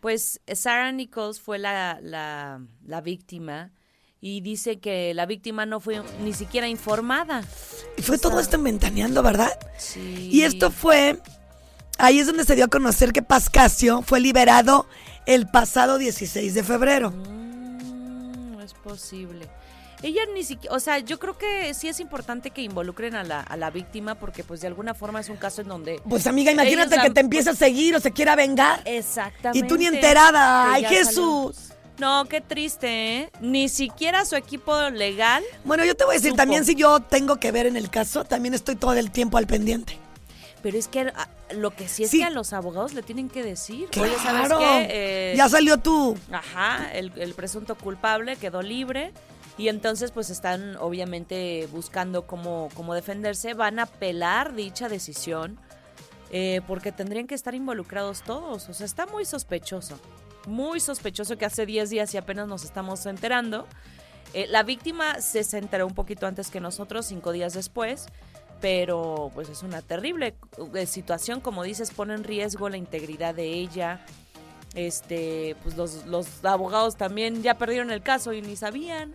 pues, 0.06 0.40
Sarah 0.54 0.92
Nichols 0.92 1.40
fue 1.40 1.58
la, 1.58 1.98
la, 2.00 2.60
la 2.86 3.00
víctima 3.00 3.72
y 4.20 4.40
dice 4.40 4.78
que 4.78 5.12
la 5.14 5.26
víctima 5.26 5.66
no 5.66 5.80
fue 5.80 6.00
ni 6.22 6.32
siquiera 6.32 6.68
informada. 6.68 7.42
Y 7.96 8.02
fue 8.02 8.16
todo 8.16 8.38
esto 8.38 8.62
ventaneando, 8.62 9.20
¿verdad? 9.24 9.50
Sí. 9.78 10.28
Y 10.30 10.42
esto 10.42 10.70
fue. 10.70 11.20
Ahí 11.98 12.20
es 12.20 12.28
donde 12.28 12.44
se 12.44 12.54
dio 12.54 12.66
a 12.66 12.68
conocer 12.68 13.12
que 13.12 13.22
Pascasio 13.22 14.00
fue 14.02 14.20
liberado 14.20 14.86
el 15.26 15.48
pasado 15.48 15.98
16 15.98 16.54
de 16.54 16.62
febrero. 16.62 17.12
Es 17.12 17.35
posible. 18.86 19.48
Ella 20.02 20.22
ni 20.34 20.44
siquiera, 20.44 20.76
o 20.76 20.80
sea, 20.80 20.98
yo 20.98 21.18
creo 21.18 21.38
que 21.38 21.72
sí 21.72 21.88
es 21.88 22.00
importante 22.00 22.50
que 22.50 22.60
involucren 22.60 23.14
a 23.14 23.24
la, 23.24 23.40
a 23.40 23.56
la 23.56 23.70
víctima 23.70 24.14
porque 24.14 24.44
pues 24.44 24.60
de 24.60 24.66
alguna 24.66 24.92
forma 24.94 25.20
es 25.20 25.30
un 25.30 25.36
caso 25.36 25.62
en 25.62 25.68
donde... 25.68 26.02
Pues 26.08 26.26
amiga, 26.26 26.52
imagínate 26.52 26.98
que 27.00 27.10
te 27.10 27.20
empiece 27.20 27.50
a 27.50 27.54
seguir 27.54 27.96
o 27.96 28.00
se 28.00 28.12
quiera 28.12 28.36
vengar. 28.36 28.82
Exactamente. 28.84 29.66
Y 29.66 29.68
tú 29.68 29.78
ni 29.78 29.86
enterada. 29.86 30.72
¡Ay, 30.72 30.84
Jesús! 30.84 31.72
No, 31.98 32.26
qué 32.26 32.42
triste, 32.42 33.16
¿eh? 33.16 33.30
Ni 33.40 33.70
siquiera 33.70 34.26
su 34.26 34.36
equipo 34.36 34.90
legal. 34.90 35.42
Bueno, 35.64 35.82
yo 35.86 35.96
te 35.96 36.04
voy 36.04 36.14
a 36.14 36.18
decir, 36.18 36.32
supo. 36.32 36.42
también 36.42 36.66
si 36.66 36.74
yo 36.74 37.00
tengo 37.00 37.36
que 37.36 37.50
ver 37.50 37.64
en 37.64 37.78
el 37.78 37.88
caso, 37.88 38.24
también 38.24 38.52
estoy 38.52 38.76
todo 38.76 38.92
el 38.92 39.10
tiempo 39.10 39.38
al 39.38 39.46
pendiente. 39.46 39.98
Pero 40.66 40.78
es 40.78 40.88
que 40.88 41.12
ah, 41.14 41.28
lo 41.54 41.70
que 41.70 41.86
sí 41.86 42.02
es 42.02 42.10
Sí. 42.10 42.18
que 42.18 42.24
a 42.24 42.30
los 42.30 42.52
abogados 42.52 42.92
le 42.92 43.02
tienen 43.04 43.28
que 43.28 43.44
decir. 43.44 43.86
Claro. 43.90 44.10
Oye, 44.10 44.18
¿sabes 44.20 44.52
qué? 44.58 44.86
Eh, 44.90 45.34
Ya 45.36 45.48
salió 45.48 45.78
tú. 45.78 46.18
Ajá, 46.32 46.90
el, 46.92 47.12
el 47.14 47.34
presunto 47.34 47.76
culpable 47.76 48.34
quedó 48.34 48.62
libre 48.62 49.12
y 49.56 49.68
entonces 49.68 50.10
pues 50.10 50.28
están 50.28 50.74
obviamente 50.80 51.68
buscando 51.70 52.26
cómo, 52.26 52.68
cómo 52.74 52.94
defenderse. 52.94 53.54
Van 53.54 53.78
a 53.78 53.84
apelar 53.84 54.56
dicha 54.56 54.88
decisión 54.88 55.56
eh, 56.32 56.62
porque 56.66 56.90
tendrían 56.90 57.28
que 57.28 57.36
estar 57.36 57.54
involucrados 57.54 58.22
todos. 58.22 58.68
O 58.68 58.74
sea, 58.74 58.86
está 58.86 59.06
muy 59.06 59.24
sospechoso. 59.24 60.00
Muy 60.48 60.80
sospechoso 60.80 61.38
que 61.38 61.44
hace 61.44 61.64
10 61.64 61.90
días 61.90 62.12
y 62.12 62.16
apenas 62.16 62.48
nos 62.48 62.64
estamos 62.64 63.06
enterando. 63.06 63.68
Eh, 64.34 64.48
la 64.48 64.64
víctima 64.64 65.20
se 65.20 65.42
enteró 65.58 65.86
un 65.86 65.94
poquito 65.94 66.26
antes 66.26 66.50
que 66.50 66.58
nosotros, 66.58 67.06
cinco 67.06 67.30
días 67.30 67.54
después. 67.54 68.06
Pero 68.60 69.30
pues 69.34 69.48
es 69.48 69.62
una 69.62 69.82
terrible 69.82 70.34
eh, 70.74 70.86
situación, 70.86 71.40
como 71.40 71.62
dices, 71.62 71.90
pone 71.90 72.14
en 72.14 72.24
riesgo 72.24 72.68
la 72.68 72.76
integridad 72.76 73.34
de 73.34 73.44
ella. 73.52 74.04
Este, 74.74 75.56
pues 75.62 75.76
los, 75.76 76.06
los 76.06 76.44
abogados 76.44 76.96
también 76.96 77.42
ya 77.42 77.54
perdieron 77.54 77.90
el 77.90 78.02
caso 78.02 78.32
y 78.32 78.42
ni 78.42 78.56
sabían. 78.56 79.14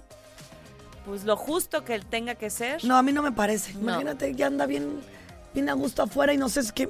Pues 1.06 1.24
lo 1.24 1.36
justo 1.36 1.84
que 1.84 2.00
tenga 2.00 2.36
que 2.36 2.50
ser. 2.50 2.84
No, 2.86 2.96
a 2.96 3.02
mí 3.04 3.12
no 3.12 3.24
me 3.24 3.32
parece. 3.32 3.74
No. 3.74 3.82
Imagínate, 3.82 4.36
ya 4.36 4.48
anda 4.48 4.66
bien, 4.68 5.02
bien 5.54 5.70
a 5.70 5.74
gusto 5.74 6.04
afuera 6.04 6.34
y 6.34 6.38
no 6.38 6.48
sé 6.50 6.64
si, 6.64 6.72
que, 6.72 6.90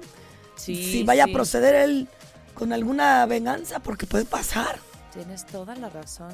Sí, 0.56 0.76
si 0.76 1.04
vaya 1.04 1.26
sí. 1.26 1.32
a 1.32 1.34
proceder 1.34 1.76
él 1.76 2.08
con 2.54 2.74
alguna 2.74 3.26
venganza, 3.26 3.80
porque 3.80 4.06
puede 4.06 4.26
pasar. 4.26 4.80
Tienes 5.14 5.46
toda 5.46 5.76
la 5.76 5.90
razón. 5.90 6.34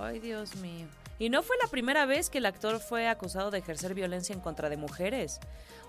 Ay, 0.00 0.18
Dios 0.20 0.56
mío. 0.56 0.86
Y 1.18 1.30
no 1.30 1.42
fue 1.42 1.56
la 1.62 1.68
primera 1.68 2.04
vez 2.04 2.28
que 2.28 2.38
el 2.38 2.46
actor 2.46 2.78
fue 2.78 3.08
acusado 3.08 3.50
de 3.50 3.58
ejercer 3.58 3.94
violencia 3.94 4.34
en 4.34 4.40
contra 4.40 4.68
de 4.68 4.76
mujeres. 4.76 5.40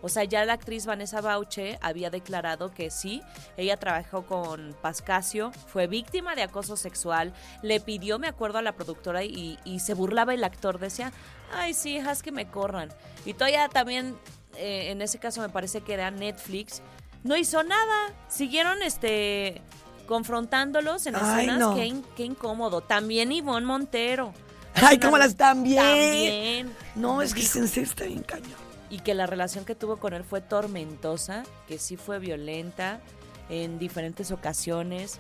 O 0.02 0.10
sea, 0.10 0.24
ya 0.24 0.46
la 0.46 0.54
actriz 0.54 0.86
Vanessa 0.86 1.22
Bauche 1.22 1.78
había 1.82 2.10
declarado 2.10 2.72
que 2.72 2.90
sí, 2.92 3.22
ella 3.58 3.78
trabajó 3.78 4.26
con 4.26 4.76
Pascasio, 4.82 5.52
fue 5.68 5.88
víctima 5.88 6.36
de 6.36 6.44
acoso 6.44 6.78
sexual, 6.78 7.34
le 7.64 7.80
pidió, 7.80 8.20
me 8.20 8.28
acuerdo, 8.28 8.60
a 8.60 8.62
la 8.62 8.74
productora 8.74 9.24
y, 9.24 9.58
y 9.66 9.80
se 9.80 9.96
burlaba 9.96 10.34
el 10.34 10.44
actor, 10.44 10.80
decía, 10.80 11.12
ay, 11.52 11.74
sí, 11.74 11.98
haz 11.98 12.22
que 12.24 12.32
me 12.32 12.48
corran. 12.48 12.90
Y 13.26 13.34
todavía 13.34 13.68
también, 13.70 14.16
eh, 14.56 14.92
en 14.92 15.02
ese 15.02 15.18
caso 15.20 15.42
me 15.42 15.50
parece 15.50 15.82
que 15.82 15.94
era 15.96 16.12
Netflix, 16.12 16.82
no 17.24 17.36
hizo 17.36 17.64
nada, 17.64 18.14
siguieron 18.30 18.82
este 18.84 19.62
confrontándolos 20.08 21.06
en 21.08 21.16
Ay, 21.16 21.22
escenas, 21.46 21.60
no. 21.60 21.76
qué, 21.76 21.86
in- 21.86 22.06
qué 22.16 22.24
incómodo. 22.24 22.82
También 22.82 23.32
Ivonne 23.32 23.66
Montero. 23.66 24.34
Ay, 24.82 25.00
cómo 25.00 25.18
las 25.18 25.30
están 25.30 25.64
bien. 25.64 25.78
También. 25.84 26.76
No, 26.96 27.22
es 27.22 27.34
que 27.34 27.42
Sensei 27.42 27.84
está 27.84 28.06
bien 28.06 28.24
cañón. 28.24 28.68
Y 28.90 29.00
que 29.00 29.14
la 29.14 29.26
relación 29.28 29.66
que 29.66 29.76
tuvo 29.76 29.98
con 29.98 30.14
él 30.14 30.24
fue 30.24 30.42
tormentosa, 30.42 31.44
que 31.68 31.78
sí 31.78 31.98
fue 31.98 32.20
violenta 32.20 33.02
en 33.50 33.80
diferentes 33.80 34.32
ocasiones. 34.32 35.20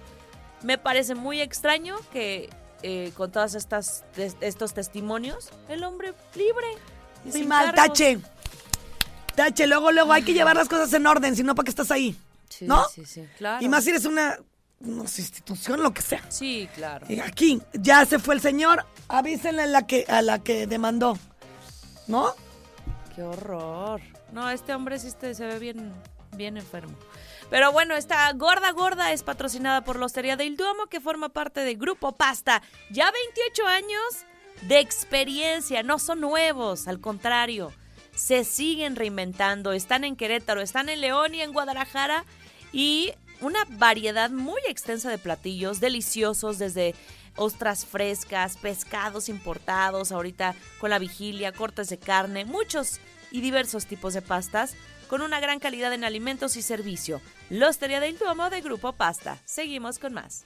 Me 0.64 0.78
parece 0.78 1.16
muy 1.16 1.42
extraño 1.42 1.98
que 2.14 2.50
eh, 2.84 3.12
con 3.16 3.32
todas 3.32 3.56
estas 3.56 4.04
estos 4.42 4.74
testimonios, 4.74 5.50
el 5.70 5.84
hombre 5.84 6.14
libre. 6.36 6.68
y 7.26 7.30
Muy 7.30 7.44
mal, 7.46 7.66
cargos. 7.74 7.88
tache. 7.88 8.20
Tache, 9.36 9.68
luego, 9.68 9.92
luego 9.92 10.14
hay 10.14 10.24
que 10.24 10.34
llevar 10.34 10.56
las 10.56 10.68
cosas 10.70 10.92
en 10.94 11.06
orden, 11.06 11.36
si 11.36 11.44
no, 11.44 11.54
¿para 11.54 11.66
qué 11.66 11.70
estás 11.70 11.92
ahí? 11.92 12.16
Sí, 12.50 12.66
¿No? 12.66 12.86
sí, 12.90 13.06
sí, 13.06 13.28
claro. 13.38 13.64
Y 13.64 13.70
más 13.70 13.84
si 13.84 13.92
eres 13.92 14.06
una, 14.06 14.40
no 14.80 15.08
sé, 15.08 15.22
institución, 15.22 15.82
lo 15.82 15.94
que 15.94 16.02
sea. 16.02 16.24
Sí, 16.30 16.70
claro. 16.76 17.06
Y 17.10 17.20
aquí, 17.20 17.62
ya 17.74 18.06
se 18.06 18.20
fue 18.20 18.36
el 18.36 18.42
señor, 18.42 18.86
avísenle 19.08 19.64
a 19.64 19.68
la 19.68 19.88
que, 19.88 20.06
a 20.08 20.22
la 20.22 20.40
que 20.40 20.68
demandó. 20.68 21.18
¿No? 22.08 22.34
Qué 23.16 23.24
horror. 23.24 24.02
No, 24.32 24.50
este 24.50 24.74
hombre 24.74 25.00
sí 25.00 25.08
este- 25.08 25.34
se 25.34 25.46
ve 25.46 25.60
bien, 25.60 25.94
bien 26.36 26.58
enfermo. 26.58 26.96
Pero 27.50 27.72
bueno, 27.72 27.96
esta 27.96 28.32
gorda 28.34 28.72
gorda 28.72 29.14
es 29.14 29.24
patrocinada 29.24 29.84
por 29.84 29.98
la 29.98 30.06
Hostería 30.06 30.36
del 30.36 30.58
Duomo, 30.58 30.88
que 30.88 31.00
forma 31.00 31.30
parte 31.30 31.62
de 31.62 31.76
Grupo 31.76 32.12
Pasta. 32.12 32.62
Ya 32.92 33.10
28 33.10 33.66
años 33.66 34.02
de 34.68 34.80
experiencia, 34.80 35.82
no 35.84 35.98
son 35.98 36.20
nuevos, 36.20 36.88
al 36.88 37.00
contrario, 37.00 37.72
se 38.14 38.44
siguen 38.44 38.96
reinventando. 38.96 39.72
Están 39.72 40.04
en 40.04 40.16
Querétaro, 40.16 40.62
están 40.62 40.90
en 40.90 41.00
León 41.02 41.36
y 41.36 41.42
en 41.42 41.54
Guadalajara 41.54 42.26
y 42.74 43.14
una 43.42 43.60
variedad 43.70 44.30
muy 44.30 44.62
extensa 44.68 45.10
de 45.10 45.18
platillos 45.18 45.80
deliciosos 45.80 46.58
desde 46.58 46.96
ostras 47.36 47.86
frescas, 47.86 48.58
pescados 48.58 49.30
importados, 49.30 50.12
ahorita 50.12 50.56
con 50.80 50.90
la 50.90 51.00
vigilia, 51.00 51.52
cortes 51.52 51.90
de 51.90 51.98
carne, 51.98 52.46
muchos 52.46 53.00
y 53.32 53.42
diversos 53.42 53.86
tipos 53.86 54.14
de 54.14 54.22
pastas 54.22 54.76
con 55.08 55.22
una 55.22 55.40
gran 55.40 55.60
calidad 55.60 55.94
en 55.94 56.04
alimentos 56.04 56.58
y 56.58 56.62
servicio. 56.62 57.22
La 57.50 57.70
Hostería 57.70 58.00
del 58.00 58.18
Duomo 58.18 58.50
de 58.50 58.62
Grupo 58.62 58.94
Pasta. 58.94 59.38
Seguimos 59.46 60.00
con 60.00 60.14
más. 60.14 60.46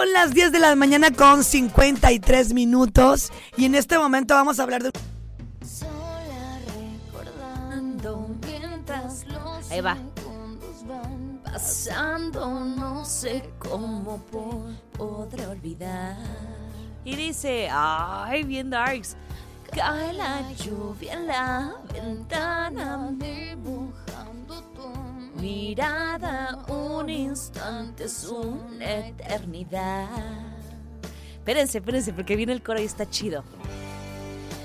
Son 0.00 0.10
las 0.14 0.32
10 0.32 0.50
de 0.52 0.60
la 0.60 0.74
mañana 0.76 1.10
con 1.10 1.44
53 1.44 2.54
minutos 2.54 3.30
y 3.58 3.66
en 3.66 3.74
este 3.74 3.98
momento 3.98 4.32
vamos 4.32 4.58
a 4.58 4.62
hablar 4.62 4.82
de... 4.82 4.90
mientras 8.46 9.26
los 9.26 9.70
Ahí 9.70 9.82
va. 9.82 9.98
segundos 10.16 10.86
van 10.88 11.40
pasando, 11.44 12.60
no 12.60 13.04
sé 13.04 13.44
cómo 13.58 14.16
po- 14.32 14.70
podré 14.96 15.46
olvidar. 15.46 16.16
Y 17.04 17.16
dice, 17.16 17.68
ay, 17.70 18.42
bien 18.44 18.70
darks. 18.70 19.16
Cae 19.70 20.14
la 20.14 20.50
lluvia 20.52 21.12
en 21.12 21.26
la 21.26 21.74
ventana, 21.92 23.10
dibujando 23.18 24.62
tu 24.74 24.99
mirada. 25.40 26.64
Un 26.68 27.08
instante 27.08 28.04
es 28.04 28.24
una 28.24 28.84
eternidad. 29.06 30.08
Espérense, 31.34 31.78
espérense, 31.78 32.12
porque 32.12 32.36
viene 32.36 32.52
el 32.52 32.62
coro 32.62 32.80
y 32.80 32.84
está 32.84 33.08
chido. 33.08 33.42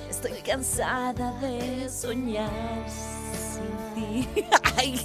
Estoy 0.10 0.42
cansada 0.42 1.32
de 1.40 1.90
soñar 1.90 2.50
sin 2.90 3.96
ti. 3.96 4.28
Ay, 4.78 5.00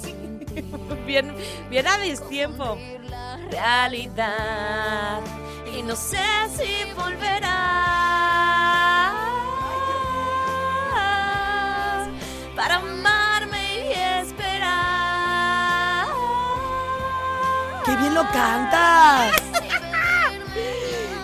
bien, 1.05 1.33
bien 1.69 1.87
a 1.87 1.97
destiempo. 1.97 2.77
La 3.09 3.37
realidad. 3.49 5.21
Y 5.75 5.81
no 5.83 5.95
sé 5.95 6.17
si 6.57 6.91
volverás 6.93 8.80
bien 18.01 18.13
lo 18.15 18.23
cantas! 18.31 19.31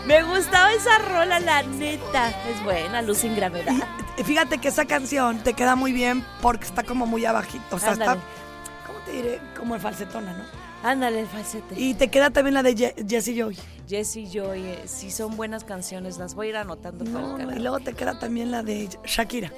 Me 0.06 0.24
gustaba 0.24 0.72
esa 0.72 0.98
rola, 1.00 1.40
la 1.40 1.64
neta. 1.64 2.30
Es 2.50 2.64
buena, 2.64 3.02
Luz 3.02 3.18
sin 3.20 3.36
gravedad. 3.36 3.74
Y 4.18 4.24
fíjate 4.24 4.58
que 4.58 4.70
esa 4.70 4.86
canción 4.86 5.40
te 5.40 5.54
queda 5.54 5.76
muy 5.76 5.92
bien 5.92 6.26
porque 6.42 6.66
está 6.66 6.84
como 6.84 7.06
muy 7.06 7.26
abajito. 7.26 7.76
O 7.76 7.80
sea, 7.80 7.92
está. 7.94 8.18
¿cómo 8.86 9.00
te 9.06 9.12
diré? 9.12 9.42
Como 9.58 9.76
el 9.76 9.82
falsetona, 9.82 10.32
¿no? 10.34 10.44
Ándale, 10.88 11.20
el 11.22 11.28
falsete. 11.28 11.78
Y 11.80 11.94
te 11.96 12.08
queda 12.10 12.30
también 12.30 12.54
la 12.54 12.64
de 12.64 12.74
Ye- 12.76 12.96
Jessie 13.08 13.36
Joy. 13.36 13.58
Jessie 13.88 14.30
Joy, 14.32 14.62
eh, 14.66 14.84
sí 14.86 15.12
son 15.12 15.36
buenas 15.36 15.64
canciones, 15.66 16.18
las 16.18 16.36
voy 16.36 16.48
a 16.48 16.50
ir 16.52 16.58
anotando 16.58 17.04
para 17.06 17.44
el 17.52 17.58
y 17.58 17.62
luego 17.62 17.80
te 17.80 17.94
queda 17.94 18.18
también 18.20 18.52
la 18.52 18.64
de 18.64 18.88
Shakira. 19.06 19.52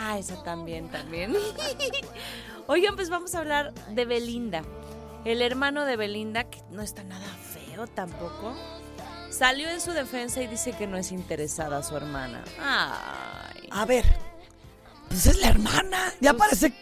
Ah, 0.00 0.16
esa 0.18 0.42
también, 0.44 0.88
también. 0.90 1.34
Oigan, 2.68 2.94
pues 2.94 3.10
vamos 3.10 3.34
a 3.34 3.38
hablar 3.38 3.72
de 3.90 4.04
Belinda. 4.04 4.62
El 5.24 5.40
hermano 5.42 5.84
de 5.84 5.96
Belinda, 5.96 6.44
que 6.44 6.60
no 6.70 6.82
está 6.82 7.02
nada 7.04 7.26
feo 7.26 7.86
tampoco, 7.86 8.54
salió 9.30 9.68
en 9.70 9.80
su 9.80 9.92
defensa 9.92 10.42
y 10.42 10.46
dice 10.48 10.72
que 10.72 10.86
no 10.86 10.96
es 10.96 11.12
interesada 11.12 11.78
a 11.78 11.82
su 11.82 11.96
hermana. 11.96 12.42
Ay. 12.60 13.68
A 13.70 13.84
ver, 13.84 14.04
pues 15.08 15.26
es 15.26 15.38
la 15.40 15.48
hermana. 15.48 16.12
Ya 16.20 16.34
parece, 16.34 16.72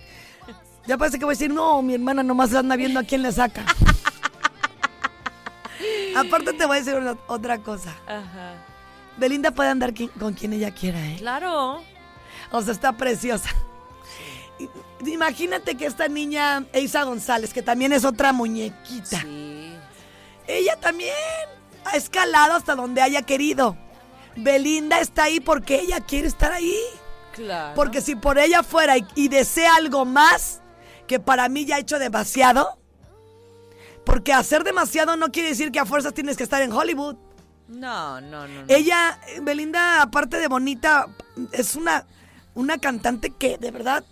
ya 0.87 0.97
parece 0.97 1.19
que 1.19 1.25
voy 1.27 1.33
a 1.33 1.37
decir, 1.37 1.51
no, 1.53 1.83
mi 1.83 1.95
hermana 1.95 2.23
nomás 2.23 2.55
anda 2.55 2.77
viendo 2.77 2.99
a 3.01 3.05
quién 3.05 3.23
le 3.23 3.33
saca. 3.33 3.65
Aparte 6.17 6.53
te 6.55 6.67
voy 6.67 6.77
a 6.77 6.81
decir 6.81 6.95
una- 6.97 7.17
otra 7.29 7.59
cosa. 7.59 7.95
Ajá. 8.07 8.55
Belinda 9.17 9.51
puede 9.51 9.69
andar 9.71 9.93
con 10.19 10.33
quien 10.35 10.53
ella 10.55 10.71
quiera, 10.73 10.99
¿eh? 11.07 11.17
Claro. 11.19 11.83
O 12.53 12.63
sea, 12.63 12.73
está 12.73 12.93
preciosa. 12.97 13.51
Imagínate 15.07 15.77
que 15.77 15.87
esta 15.87 16.09
niña, 16.09 16.65
Eisa 16.73 17.05
González, 17.05 17.53
que 17.53 17.63
también 17.63 17.93
es 17.93 18.05
otra 18.05 18.33
muñequita. 18.33 19.25
Ella 20.47 20.77
también 20.81 21.15
ha 21.85 21.97
escalado 21.97 22.55
hasta 22.55 22.75
donde 22.75 23.01
haya 23.03 23.23
querido. 23.23 23.77
Belinda 24.37 25.01
está 25.01 25.25
ahí 25.25 25.41
porque 25.41 25.81
ella 25.81 26.01
quiere 26.01 26.29
estar 26.29 26.53
ahí. 26.53 26.77
Claro. 27.35 27.75
Porque 27.75 28.01
si 28.01 28.17
por 28.17 28.39
ella 28.39 28.63
fuera 28.63 28.99
y, 28.99 29.07
y 29.15 29.29
desea 29.29 29.77
algo 29.77 30.05
más, 30.05 30.61
que 31.07 31.19
para 31.21 31.49
mí 31.49 31.65
ya 31.65 31.77
ha 31.77 31.79
hecho 31.79 31.99
demasiado, 31.99 32.79
porque 34.05 34.33
hacer 34.33 34.65
demasiado 34.65 35.17
no 35.17 35.31
quiere 35.31 35.51
decir 35.51 35.73
que 35.73 35.79
a 35.79 35.85
fuerzas 35.85 36.15
tienes 36.15 36.37
que 36.37 36.43
estar 36.43 36.63
en 36.63 36.73
Hollywood. 36.73 37.17
No, 37.69 38.21
no, 38.21 38.49
no. 38.49 38.63
no. 38.63 38.65
Ella, 38.69 39.21
eh, 39.29 39.41
Belinda, 39.41 40.03
aparte 40.03 40.39
de 40.39 40.49
bonita, 40.49 41.07
es 41.53 41.77
una, 41.77 42.07
una 42.55 42.79
cantante 42.79 43.31
que 43.31 43.57
de 43.59 43.71
verdad 43.71 44.05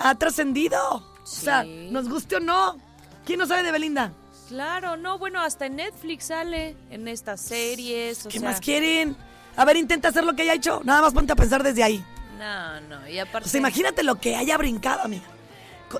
ha 0.00 0.14
trascendido. 0.16 0.96
O 0.96 1.26
sea, 1.26 1.62
nos 1.64 2.08
guste 2.08 2.36
o 2.36 2.40
no. 2.40 2.76
¿Quién 3.24 3.38
no 3.38 3.46
sabe 3.46 3.62
de 3.62 3.70
Belinda? 3.70 4.12
Claro, 4.48 4.96
no, 4.96 5.18
bueno, 5.18 5.40
hasta 5.40 5.66
en 5.66 5.76
Netflix 5.76 6.24
sale, 6.24 6.74
en 6.90 7.06
estas 7.06 7.40
series. 7.40 8.26
O 8.26 8.28
¿Qué 8.28 8.40
sea, 8.40 8.50
más 8.50 8.60
quieren? 8.60 9.16
A 9.56 9.64
ver, 9.64 9.76
intenta 9.76 10.08
hacer 10.08 10.24
lo 10.24 10.34
que 10.34 10.42
ella 10.42 10.52
ha 10.52 10.56
hecho. 10.56 10.80
Nada 10.82 11.02
más 11.02 11.12
ponte 11.14 11.32
a 11.32 11.36
pensar 11.36 11.62
desde 11.62 11.84
ahí. 11.84 12.04
No, 12.38 12.80
no, 12.80 13.08
y 13.08 13.18
aparte. 13.18 13.48
Sea, 13.48 13.58
imagínate 13.58 14.02
lo 14.02 14.16
que 14.16 14.34
haya 14.34 14.56
brincado, 14.56 15.02
amiga. 15.02 15.26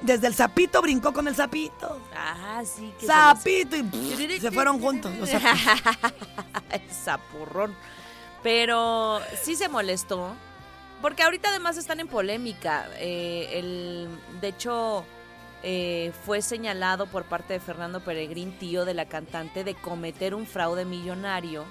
Desde 0.02 0.26
el 0.28 0.34
sapito 0.34 0.80
brincó 0.82 1.12
con 1.12 1.28
el 1.28 1.34
sapito. 1.36 2.00
Ah, 2.16 2.62
sí, 2.64 2.92
que 2.98 3.06
se 3.06 3.12
Sapito 3.12 3.76
y 3.76 3.82
pff, 3.82 4.40
se 4.40 4.50
fueron 4.50 4.80
juntos. 4.80 5.12
los 5.16 5.28
zapitos. 5.30 5.60
Zapurrón. 7.04 7.74
Pero 8.42 9.20
sí 9.42 9.54
se 9.56 9.68
molestó. 9.68 10.32
Porque 11.00 11.22
ahorita 11.22 11.48
además 11.48 11.76
están 11.76 12.00
en 12.00 12.08
polémica. 12.08 12.88
Eh, 12.98 13.48
el, 13.54 14.08
de 14.40 14.48
hecho, 14.48 15.04
eh, 15.62 16.12
fue 16.24 16.42
señalado 16.42 17.06
por 17.06 17.24
parte 17.24 17.54
de 17.54 17.60
Fernando 17.60 18.00
Peregrín, 18.00 18.58
tío 18.58 18.84
de 18.84 18.94
la 18.94 19.06
cantante, 19.06 19.64
de 19.64 19.74
cometer 19.74 20.34
un 20.34 20.46
fraude 20.46 20.84
millonario. 20.84 21.64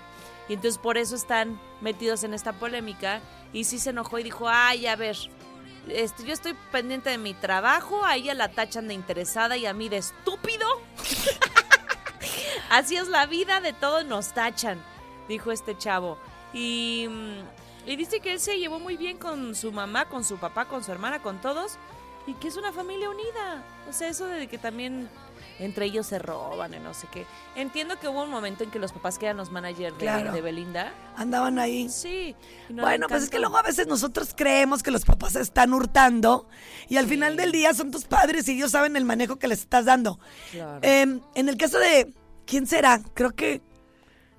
Y 0.48 0.54
entonces 0.54 0.80
por 0.80 0.98
eso 0.98 1.16
están 1.16 1.60
metidos 1.82 2.24
en 2.24 2.34
esta 2.34 2.54
polémica. 2.54 3.22
Y 3.54 3.66
sí 3.66 3.80
se 3.80 3.92
enojó 3.92 4.18
y 4.20 4.24
dijo, 4.24 4.48
ay, 4.50 4.88
a 4.88 4.96
ver, 4.96 5.16
este, 5.88 6.24
yo 6.24 6.34
estoy 6.34 6.56
pendiente 6.72 7.10
de 7.10 7.18
mi 7.18 7.34
trabajo, 7.34 8.06
a 8.06 8.16
ella 8.16 8.34
la 8.34 8.50
tachan 8.50 8.88
de 8.88 8.94
interesada 8.94 9.58
y 9.58 9.66
a 9.66 9.74
mí 9.74 9.90
de 9.90 9.98
estúpido. 9.98 10.68
Así 12.70 12.96
es 12.96 13.08
la 13.08 13.26
vida, 13.26 13.62
de 13.62 13.74
todo 13.74 14.04
nos 14.04 14.34
tachan, 14.34 14.80
dijo 15.28 15.52
este 15.52 15.78
chavo. 15.78 16.20
Y, 16.54 17.08
mm, 17.10 17.40
y 17.86 17.96
dice 17.96 18.20
que 18.20 18.34
él 18.34 18.40
se 18.40 18.58
llevó 18.60 18.80
muy 18.80 18.98
bien 18.98 19.18
con 19.18 19.56
su 19.56 19.72
mamá, 19.72 20.06
con 20.06 20.24
su 20.24 20.38
papá, 20.38 20.66
con 20.66 20.84
su 20.84 20.92
hermana, 20.92 21.22
con 21.22 21.40
todos. 21.42 21.78
Y 22.28 22.34
que 22.36 22.48
es 22.50 22.58
una 22.58 22.72
familia 22.72 23.10
unida. 23.10 23.64
O 23.90 23.94
sea, 23.94 24.10
eso 24.10 24.28
de 24.28 24.48
que 24.48 24.58
también 24.60 25.10
entre 25.58 25.86
ellos 25.86 26.06
se 26.06 26.20
roban 26.20 26.74
y 26.74 26.80
no 26.80 26.94
sé 26.94 27.08
qué. 27.12 27.26
Entiendo 27.56 27.98
que 28.00 28.08
hubo 28.08 28.24
un 28.24 28.30
momento 28.30 28.64
en 28.64 28.70
que 28.72 28.78
los 28.78 28.92
papás 28.92 29.18
que 29.18 29.26
eran 29.26 29.38
los 29.38 29.52
managers 29.52 29.98
de, 29.98 30.02
Claro. 30.06 30.32
de 30.32 30.42
Belinda. 30.42 30.94
Andaban 31.18 31.58
ahí. 31.60 31.90
Sí. 31.90 32.36
no 32.70 32.84
bueno, 32.84 33.08
pues 33.08 33.24
es 33.24 33.30
que 33.30 33.40
luego 33.40 33.58
a 33.58 33.64
veces 33.64 33.88
nosotros 33.88 34.34
creemos 34.36 34.84
que 34.84 34.92
los 34.92 35.06
papás 35.06 35.34
se 35.34 35.42
están 35.42 35.74
hurtando 35.74 36.48
y 36.88 36.98
al 36.98 37.08
final 37.08 37.36
del 37.36 37.52
día 37.52 37.74
son 37.74 37.90
tus 37.90 38.06
padres 38.06 38.48
y 38.48 38.54
ellos 38.58 38.72
saben 38.72 38.96
el 38.96 39.06
manejo 39.06 39.38
que 39.38 39.48
les 39.48 39.62
estás 39.62 39.86
dando. 39.86 40.20
Claro. 40.52 40.80
Em, 40.84 41.22
en 41.36 41.50
el 41.50 41.58
caso 41.58 41.80
de, 41.80 42.14
¿quién 42.46 42.68
será? 42.68 43.02
Creo 43.16 43.32
que 43.32 43.62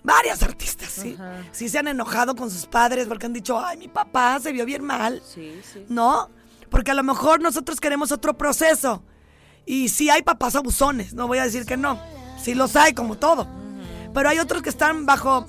varias 0.02 0.42
artistas, 0.42 0.88
sí. 0.90 1.14
Ajá. 1.18 1.42
Sí 1.52 1.68
se 1.68 1.78
han 1.78 1.88
enojado 1.88 2.34
con 2.34 2.50
sus 2.50 2.66
padres 2.66 3.06
porque 3.06 3.26
han 3.26 3.32
dicho, 3.32 3.58
ay, 3.64 3.76
mi 3.76 3.88
papá 3.88 4.38
se 4.40 4.52
vio 4.52 4.64
bien 4.64 4.84
mal. 4.84 5.22
Sí, 5.26 5.60
sí. 5.72 5.84
¿No? 5.88 6.30
Porque 6.70 6.90
a 6.90 6.94
lo 6.94 7.02
mejor 7.02 7.40
nosotros 7.40 7.80
queremos 7.80 8.12
otro 8.12 8.36
proceso. 8.36 9.02
Y 9.66 9.88
sí 9.88 10.08
hay 10.10 10.22
papás 10.22 10.56
abusones, 10.56 11.14
no 11.14 11.26
voy 11.28 11.38
a 11.38 11.44
decir 11.44 11.64
que 11.66 11.76
no. 11.76 12.00
Sí 12.42 12.54
los 12.54 12.74
hay, 12.76 12.94
como 12.94 13.16
todo. 13.18 13.46
Pero 14.14 14.28
hay 14.28 14.38
otros 14.38 14.62
que 14.62 14.70
están 14.70 15.04
bajo, 15.06 15.46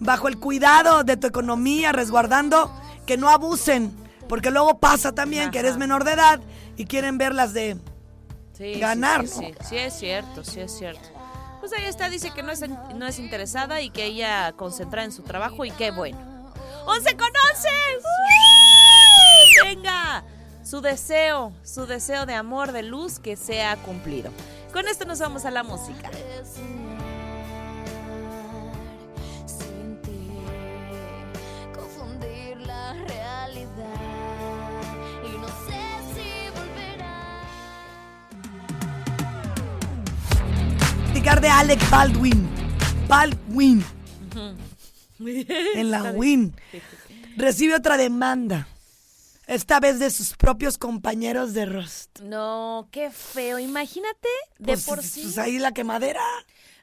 bajo 0.00 0.28
el 0.28 0.38
cuidado 0.38 1.04
de 1.04 1.16
tu 1.16 1.26
economía, 1.26 1.92
resguardando 1.92 2.70
que 3.06 3.16
no 3.16 3.30
abusen. 3.30 3.96
Porque 4.28 4.50
luego 4.50 4.78
pasa 4.78 5.12
también 5.12 5.50
que 5.50 5.58
eres 5.60 5.76
menor 5.76 6.04
de 6.04 6.12
edad 6.12 6.40
y 6.76 6.86
quieren 6.86 7.18
verlas 7.18 7.52
de 7.52 7.76
Sí, 8.56 8.74
ganar, 8.78 9.26
Sí, 9.26 9.40
¿no? 9.40 9.46
sí, 9.48 9.54
sí, 9.68 9.76
es 9.76 9.94
cierto, 9.98 10.44
sí 10.44 10.60
es 10.60 10.76
cierto. 10.76 11.08
Pues 11.62 11.72
ahí 11.74 11.84
está, 11.84 12.08
dice 12.08 12.32
que 12.32 12.42
no 12.42 12.50
es, 12.50 12.60
no 12.68 13.06
es 13.06 13.20
interesada 13.20 13.80
y 13.82 13.90
que 13.90 14.04
ella 14.04 14.50
concentra 14.56 15.04
en 15.04 15.12
su 15.12 15.22
trabajo 15.22 15.64
y 15.64 15.70
qué 15.70 15.92
bueno. 15.92 16.18
¡Once 16.86 17.16
con 17.16 17.28
once! 17.28 17.68
¡Uy! 17.98 19.68
¡Venga! 19.68 20.24
Su 20.64 20.80
deseo, 20.80 21.52
su 21.62 21.86
deseo 21.86 22.26
de 22.26 22.34
amor, 22.34 22.72
de 22.72 22.82
luz 22.82 23.20
que 23.20 23.36
sea 23.36 23.76
cumplido. 23.76 24.32
Con 24.72 24.88
esto 24.88 25.04
nos 25.04 25.20
vamos 25.20 25.44
a 25.44 25.52
la 25.52 25.62
música. 25.62 26.10
Platicar 41.22 41.40
de 41.40 41.48
Alec 41.48 41.90
Baldwin. 41.90 42.48
Baldwin. 43.06 43.84
En 45.20 45.90
la 45.90 46.10
Win. 46.12 46.52
Recibe 47.36 47.76
otra 47.76 47.96
demanda. 47.96 48.66
Esta 49.46 49.78
vez 49.78 50.00
de 50.00 50.10
sus 50.10 50.34
propios 50.34 50.78
compañeros 50.78 51.54
de 51.54 51.66
Rust. 51.66 52.20
No, 52.20 52.88
qué 52.90 53.10
feo. 53.10 53.58
Imagínate, 53.60 54.28
de 54.58 54.72
Pues, 54.72 54.84
por 54.84 55.02
sí. 55.02 55.22
pues 55.22 55.38
ahí 55.38 55.58
la 55.58 55.72
quemadera. 55.72 56.22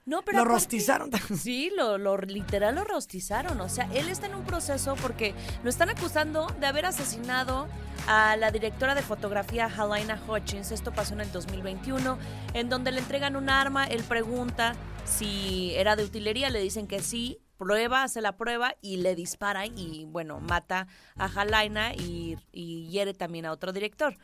No, 0.09 0.23
pero 0.23 0.39
Lo 0.39 0.43
aparte- 0.43 0.53
rostizaron. 0.55 1.11
Sí, 1.39 1.71
lo, 1.77 1.97
lo 1.99 2.17
literal 2.17 2.73
lo 2.75 2.83
rostizaron. 2.83 3.61
O 3.61 3.69
sea, 3.69 3.87
él 3.93 4.09
está 4.09 4.25
en 4.25 4.33
un 4.35 4.43
proceso 4.43 4.95
porque 5.01 5.35
lo 5.63 5.69
están 5.69 5.89
acusando 5.89 6.47
de 6.59 6.65
haber 6.65 6.85
asesinado 6.87 7.67
a 8.07 8.35
la 8.37 8.49
directora 8.49 8.95
de 8.95 9.03
fotografía 9.03 9.65
Halina 9.67 10.19
Hutchins. 10.27 10.71
Esto 10.71 10.91
pasó 10.91 11.13
en 11.13 11.21
el 11.21 11.31
2021, 11.31 12.17
en 12.55 12.69
donde 12.69 12.91
le 12.91 12.99
entregan 13.01 13.35
un 13.35 13.49
arma. 13.51 13.85
Él 13.85 14.03
pregunta 14.03 14.73
si 15.05 15.73
era 15.75 15.95
de 15.95 16.03
utilería, 16.05 16.49
le 16.49 16.59
dicen 16.59 16.87
que 16.87 17.01
sí. 17.01 17.37
Prueba, 17.57 18.03
hace 18.03 18.21
la 18.21 18.37
prueba 18.37 18.75
y 18.81 18.97
le 18.97 19.15
dispara 19.15 19.65
y, 19.65 20.05
bueno, 20.05 20.39
mata 20.39 20.87
a 21.17 21.25
Halina 21.25 21.93
y, 21.93 22.37
y 22.53 22.87
hiere 22.89 23.13
también 23.13 23.45
a 23.45 23.51
otro 23.51 23.73
director. 23.73 24.15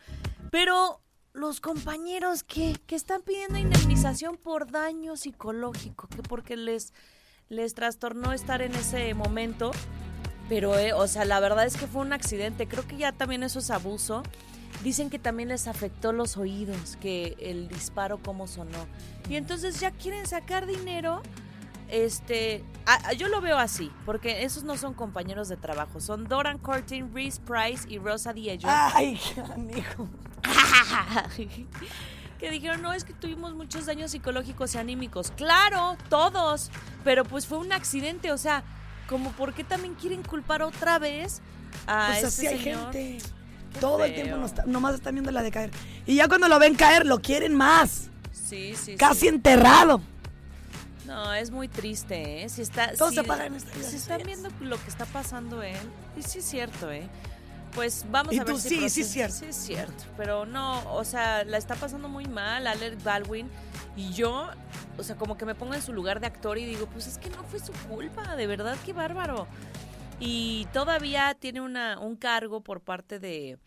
Pero 0.51 1.01
los 1.35 1.59
compañeros 1.59 2.43
que, 2.43 2.77
que 2.87 2.95
están 2.95 3.21
pidiendo 3.21 3.59
indemnización 3.59 4.37
por 4.37 4.71
daño 4.71 5.17
psicológico, 5.17 6.07
que 6.07 6.23
porque 6.23 6.55
les, 6.55 6.93
les 7.49 7.73
trastornó 7.73 8.31
estar 8.31 8.61
en 8.61 8.73
ese 8.73 9.13
momento. 9.13 9.71
Pero, 10.47 10.77
eh, 10.77 10.93
o 10.93 11.07
sea, 11.07 11.25
la 11.25 11.39
verdad 11.39 11.65
es 11.65 11.75
que 11.75 11.87
fue 11.87 12.01
un 12.01 12.13
accidente. 12.13 12.67
Creo 12.67 12.87
que 12.87 12.97
ya 12.97 13.11
también 13.11 13.43
eso 13.43 13.59
es 13.59 13.69
abuso. 13.69 14.23
Dicen 14.83 15.09
que 15.09 15.19
también 15.19 15.49
les 15.49 15.67
afectó 15.67 16.13
los 16.13 16.37
oídos, 16.37 16.97
que 17.01 17.35
el 17.39 17.67
disparo 17.67 18.19
cómo 18.23 18.47
sonó. 18.47 18.85
Y 19.29 19.35
entonces 19.35 19.79
ya 19.79 19.91
quieren 19.91 20.25
sacar 20.27 20.65
dinero. 20.65 21.21
Este, 21.89 22.63
a- 22.85 23.09
a- 23.09 23.13
yo 23.13 23.27
lo 23.27 23.41
veo 23.41 23.57
así, 23.57 23.91
porque 24.05 24.43
esos 24.43 24.63
no 24.63 24.75
son 24.77 24.93
compañeros 24.93 25.47
de 25.49 25.57
trabajo, 25.57 25.99
son 25.99 26.27
Doran 26.27 26.57
Cortin, 26.57 27.13
Reese 27.13 27.39
Price 27.41 27.85
y 27.87 27.99
Rosa 27.99 28.33
Diello. 28.33 28.67
Ay, 28.71 29.19
amigo. 29.53 30.07
que 32.39 32.49
dijeron, 32.51 32.81
no, 32.81 32.91
es 32.93 33.03
que 33.03 33.13
tuvimos 33.13 33.53
muchos 33.53 33.85
daños 33.85 34.11
psicológicos 34.11 34.75
y 34.75 34.77
anímicos. 34.77 35.31
Claro, 35.31 35.97
todos, 36.09 36.71
pero 37.03 37.23
pues 37.23 37.45
fue 37.47 37.57
un 37.59 37.71
accidente, 37.71 38.31
o 38.31 38.37
sea, 38.37 38.63
como 39.07 39.31
por 39.31 39.53
qué 39.53 39.63
también 39.63 39.93
quieren 39.95 40.23
culpar 40.23 40.61
otra 40.63 40.99
vez 40.99 41.41
a 41.87 42.07
Pues 42.07 42.23
este 42.23 42.47
así 42.47 42.47
hay 42.47 42.59
gente. 42.59 43.17
Todo 43.79 44.03
el 44.05 44.13
tiempo 44.15 44.37
nos 44.37 44.53
nomás 44.65 44.95
están 44.95 45.15
viendo 45.15 45.31
la 45.31 45.43
de 45.43 45.51
caer. 45.51 45.71
Y 46.05 46.15
ya 46.15 46.27
cuando 46.27 46.47
lo 46.47 46.59
ven 46.59 46.75
caer, 46.75 47.05
lo 47.05 47.19
quieren 47.21 47.53
más. 47.55 48.09
Sí, 48.31 48.73
sí, 48.75 48.95
Casi 48.95 49.21
sí. 49.21 49.27
enterrado. 49.27 50.01
No, 51.05 51.33
es 51.33 51.51
muy 51.51 51.67
triste, 51.67 52.43
¿eh? 52.43 52.49
Si 52.49 52.61
está, 52.61 52.93
Todo 52.93 53.09
si- 53.09 53.15
se 53.15 53.23
paga 53.23 53.45
en 53.45 53.55
esta 53.55 53.71
Si 53.83 53.95
están 53.97 54.21
es. 54.21 54.27
viendo 54.27 54.49
lo 54.61 54.77
que 54.81 54.89
está 54.89 55.05
pasando 55.05 55.61
él, 55.61 55.77
y 56.17 56.23
sí 56.23 56.39
es 56.39 56.45
cierto, 56.45 56.91
¿eh? 56.91 57.07
Pues 57.73 58.05
vamos 58.09 58.33
Y 58.33 58.39
a 58.39 58.43
ver 58.43 58.55
tú, 58.55 58.59
si 58.59 58.69
sí, 58.69 58.89
sí 58.89 59.01
es 59.01 59.07
cierto. 59.09 59.35
Sí 59.35 59.45
es 59.45 59.55
cierto, 59.55 60.05
pero 60.17 60.45
no, 60.45 60.93
o 60.93 61.03
sea, 61.03 61.43
la 61.43 61.57
está 61.57 61.75
pasando 61.75 62.07
muy 62.07 62.25
mal 62.25 62.65
Alec 62.67 63.03
Baldwin 63.03 63.49
y 63.97 64.13
yo, 64.13 64.49
o 64.97 65.03
sea, 65.03 65.17
como 65.17 65.37
que 65.37 65.45
me 65.45 65.55
pongo 65.55 65.73
en 65.73 65.81
su 65.81 65.91
lugar 65.93 66.21
de 66.21 66.27
actor 66.27 66.57
y 66.57 66.65
digo, 66.65 66.87
pues 66.87 67.05
es 67.07 67.17
que 67.17 67.29
no 67.29 67.43
fue 67.43 67.59
su 67.59 67.73
culpa, 67.89 68.35
de 68.35 68.47
verdad, 68.47 68.77
qué 68.85 68.93
bárbaro. 68.93 69.47
Y 70.19 70.67
todavía 70.73 71.35
tiene 71.37 71.59
una, 71.61 71.99
un 71.99 72.15
cargo 72.15 72.61
por 72.61 72.81
parte 72.81 73.19
de, 73.19 73.59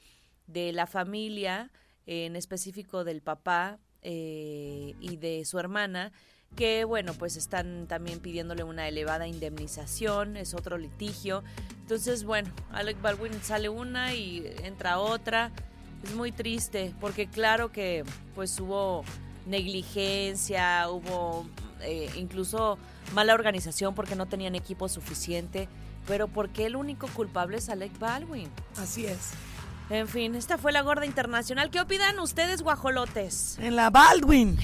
de 0.47 0.73
la 0.73 0.87
familia, 0.87 1.71
en 2.07 2.35
específico 2.37 3.05
del 3.05 3.21
papá 3.21 3.79
eh, 4.01 4.95
y 4.99 5.19
de 5.19 5.45
su 5.45 5.59
hermana, 5.59 6.13
que 6.57 6.85
bueno, 6.85 7.15
pues 7.15 7.37
están 7.37 7.87
también 7.87 8.19
pidiéndole 8.19 8.65
una 8.65 8.89
elevada 8.89 9.29
indemnización, 9.29 10.37
es 10.37 10.55
otro 10.55 10.77
litigio. 10.77 11.45
Entonces, 11.83 12.25
bueno, 12.25 12.51
Alec 12.73 13.01
Baldwin 13.01 13.33
sale 13.43 13.69
una 13.69 14.15
y 14.15 14.45
entra 14.65 14.99
otra. 14.99 15.53
Es 16.03 16.15
muy 16.15 16.33
triste, 16.33 16.93
porque 17.01 17.29
claro 17.29 17.71
que 17.71 18.05
pues 18.35 18.59
hubo 18.59 19.05
negligencia, 19.47 20.89
hubo 20.91 21.47
eh, 21.81 22.11
incluso 22.17 22.77
mala 23.15 23.35
organización 23.35 23.95
porque 23.95 24.17
no 24.17 24.27
tenían 24.27 24.55
equipo 24.55 24.89
suficiente, 24.89 25.69
pero 26.07 26.29
porque 26.29 26.67
el 26.67 26.77
único 26.77 27.07
culpable 27.09 27.59
es 27.59 27.69
Alec 27.69 27.97
Baldwin. 27.99 28.51
Así 28.77 29.07
es. 29.07 29.31
En 29.91 30.07
fin, 30.07 30.35
esta 30.35 30.59
fue 30.59 30.71
la 30.73 30.83
gorda 30.83 31.07
internacional. 31.07 31.71
¿Qué 31.71 31.81
opinan 31.81 32.19
ustedes, 32.19 32.63
guajolotes? 32.63 33.57
En 33.63 33.75
la 33.77 33.89
Baldwin. 33.91 34.59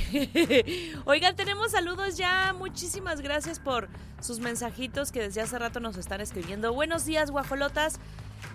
Oigan, 1.06 1.34
tenemos 1.34 1.72
saludos 1.72 2.16
ya. 2.16 2.54
Muchísimas 2.58 3.20
gracias 3.22 3.58
por 3.58 3.88
sus 4.20 4.38
mensajitos 4.40 5.12
que 5.12 5.20
desde 5.22 5.40
hace 5.40 5.58
rato 5.58 5.80
nos 5.80 5.96
están 5.96 6.20
escribiendo. 6.20 6.72
Buenos 6.74 7.04
días, 7.06 7.30
guajolotas. 7.30 7.98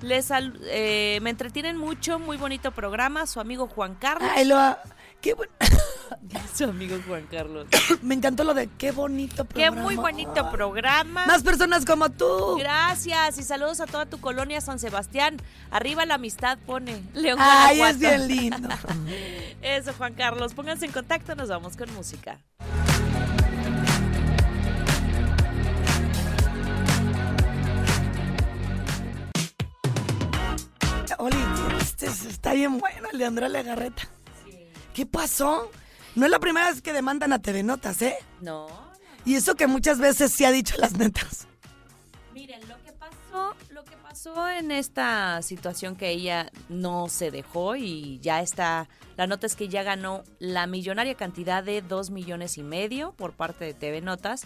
Les 0.02 0.30
eh, 0.32 1.20
me 1.24 1.30
entretienen 1.32 1.76
mucho, 1.76 2.20
muy 2.20 2.38
bonito 2.38 2.72
programa. 2.72 3.26
Su 3.26 3.40
amigo 3.40 3.68
Juan 3.68 3.96
Carlos. 3.96 4.30
Ay, 4.36 4.46
lo, 4.46 4.78
qué 5.22 5.34
buen- 5.34 5.50
Su 6.56 6.66
amigo 6.66 6.98
Juan 7.08 7.28
Carlos. 7.30 7.68
Me 8.02 8.16
encantó 8.16 8.44
lo 8.44 8.54
de 8.54 8.68
qué 8.78 8.92
bonito 8.92 9.46
Qué 9.48 9.54
programa. 9.66 9.82
muy 9.82 9.96
bonito 9.96 10.52
programa. 10.52 11.26
Más 11.26 11.44
personas 11.44 11.86
como 11.86 12.10
tú. 12.10 12.58
Gracias 12.58 13.38
y 13.38 13.44
saludos 13.44 13.80
a 13.80 13.86
toda 13.86 14.06
tu 14.06 14.20
colonia 14.20 14.62
San 14.62 14.80
Sebastián. 14.80 15.38
Arriba 15.72 16.06
la 16.06 16.16
amistad 16.16 16.58
pone 16.66 17.02
León 17.14 17.40
Ay, 17.42 17.78
Guanajuato. 17.78 17.92
es 17.94 18.00
bien 18.00 18.28
lindo. 18.28 18.70
Eso, 19.62 19.94
Juan 19.94 20.14
Carlos. 20.14 20.54
Pónganse 20.54 20.86
en 20.86 20.92
contacto, 20.92 21.36
nos 21.36 21.50
vamos 21.50 21.76
con 21.78 21.94
música. 21.94 22.40
Oli, 31.18 31.38
este 31.82 32.06
está 32.06 32.54
bien 32.54 32.80
bueno 32.80 33.10
el 33.12 33.20
de 33.20 33.26
Andrea 33.26 33.50
Legarreta. 33.50 34.04
¿Qué 34.94 35.06
pasó? 35.06 35.70
No 36.20 36.26
es 36.26 36.32
la 36.32 36.40
primera 36.40 36.70
vez 36.70 36.82
que 36.82 36.92
demandan 36.92 37.32
a 37.32 37.40
TV 37.40 37.64
Notas, 37.64 38.02
¿eh? 38.02 38.18
No. 38.42 38.68
Y 39.24 39.36
eso 39.36 39.56
que 39.56 39.68
muchas 39.68 40.00
veces 40.00 40.34
sí 40.34 40.44
ha 40.44 40.52
dicho 40.52 40.76
las 40.78 40.98
netas. 40.98 41.48
Miren, 42.34 42.60
lo 42.68 42.76
que 42.84 42.92
pasó, 42.92 43.56
lo 43.70 43.86
que 43.86 43.96
pasó 43.96 44.50
en 44.50 44.72
esta 44.72 45.42
situación 45.42 45.96
que 45.96 46.10
ella 46.10 46.52
no 46.68 47.08
se 47.08 47.32
dejó 47.32 47.78
y 47.78 48.20
ya 48.20 48.42
está, 48.42 48.90
la 49.16 49.28
nota 49.28 49.48
es 49.48 49.56
que 49.56 49.70
ya 49.70 49.84
ganó 49.84 50.26
la 50.40 50.68
millonaria 50.68 51.16
cantidad 51.16 51.64
de 51.64 51.82
dos 51.82 52.10
millones 52.10 52.58
y 52.58 52.64
medio 52.64 53.14
por 53.14 53.32
parte 53.32 53.64
de 53.64 53.74
TV 53.74 54.02
Notas, 54.02 54.44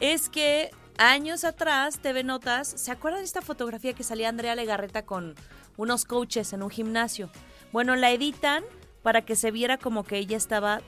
es 0.00 0.28
que 0.28 0.72
años 0.98 1.44
atrás 1.44 2.00
TV 2.00 2.22
Notas, 2.22 2.68
¿se 2.68 2.90
acuerdan 2.90 3.22
de 3.22 3.26
esta 3.26 3.40
fotografía 3.40 3.94
que 3.94 4.04
salía 4.04 4.28
Andrea 4.28 4.54
Legarreta 4.56 5.06
con 5.06 5.36
unos 5.78 6.04
coaches 6.04 6.52
en 6.52 6.62
un 6.62 6.68
gimnasio? 6.68 7.30
Bueno, 7.72 7.96
la 7.96 8.10
editan 8.10 8.62
para 9.02 9.22
que 9.22 9.36
se 9.36 9.50
viera 9.50 9.78
como 9.78 10.04
que 10.04 10.18
ella 10.18 10.36
estaba 10.36 10.82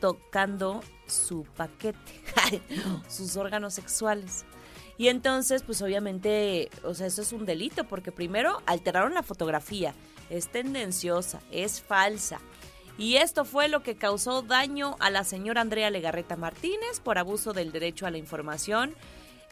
tocando 0.00 0.80
su 1.06 1.44
paquete, 1.56 2.22
sus 3.08 3.36
órganos 3.36 3.74
sexuales. 3.74 4.44
Y 4.98 5.08
entonces, 5.08 5.62
pues 5.62 5.80
obviamente, 5.80 6.68
o 6.82 6.92
sea, 6.94 7.06
eso 7.06 7.22
es 7.22 7.32
un 7.32 7.46
delito, 7.46 7.84
porque 7.84 8.12
primero 8.12 8.60
alteraron 8.66 9.14
la 9.14 9.22
fotografía, 9.22 9.94
es 10.28 10.48
tendenciosa, 10.48 11.40
es 11.50 11.80
falsa. 11.80 12.40
Y 12.98 13.16
esto 13.16 13.46
fue 13.46 13.68
lo 13.68 13.82
que 13.82 13.96
causó 13.96 14.42
daño 14.42 14.96
a 15.00 15.08
la 15.08 15.24
señora 15.24 15.62
Andrea 15.62 15.88
Legarreta 15.88 16.36
Martínez 16.36 17.00
por 17.02 17.16
abuso 17.16 17.54
del 17.54 17.72
derecho 17.72 18.06
a 18.06 18.10
la 18.10 18.18
información 18.18 18.94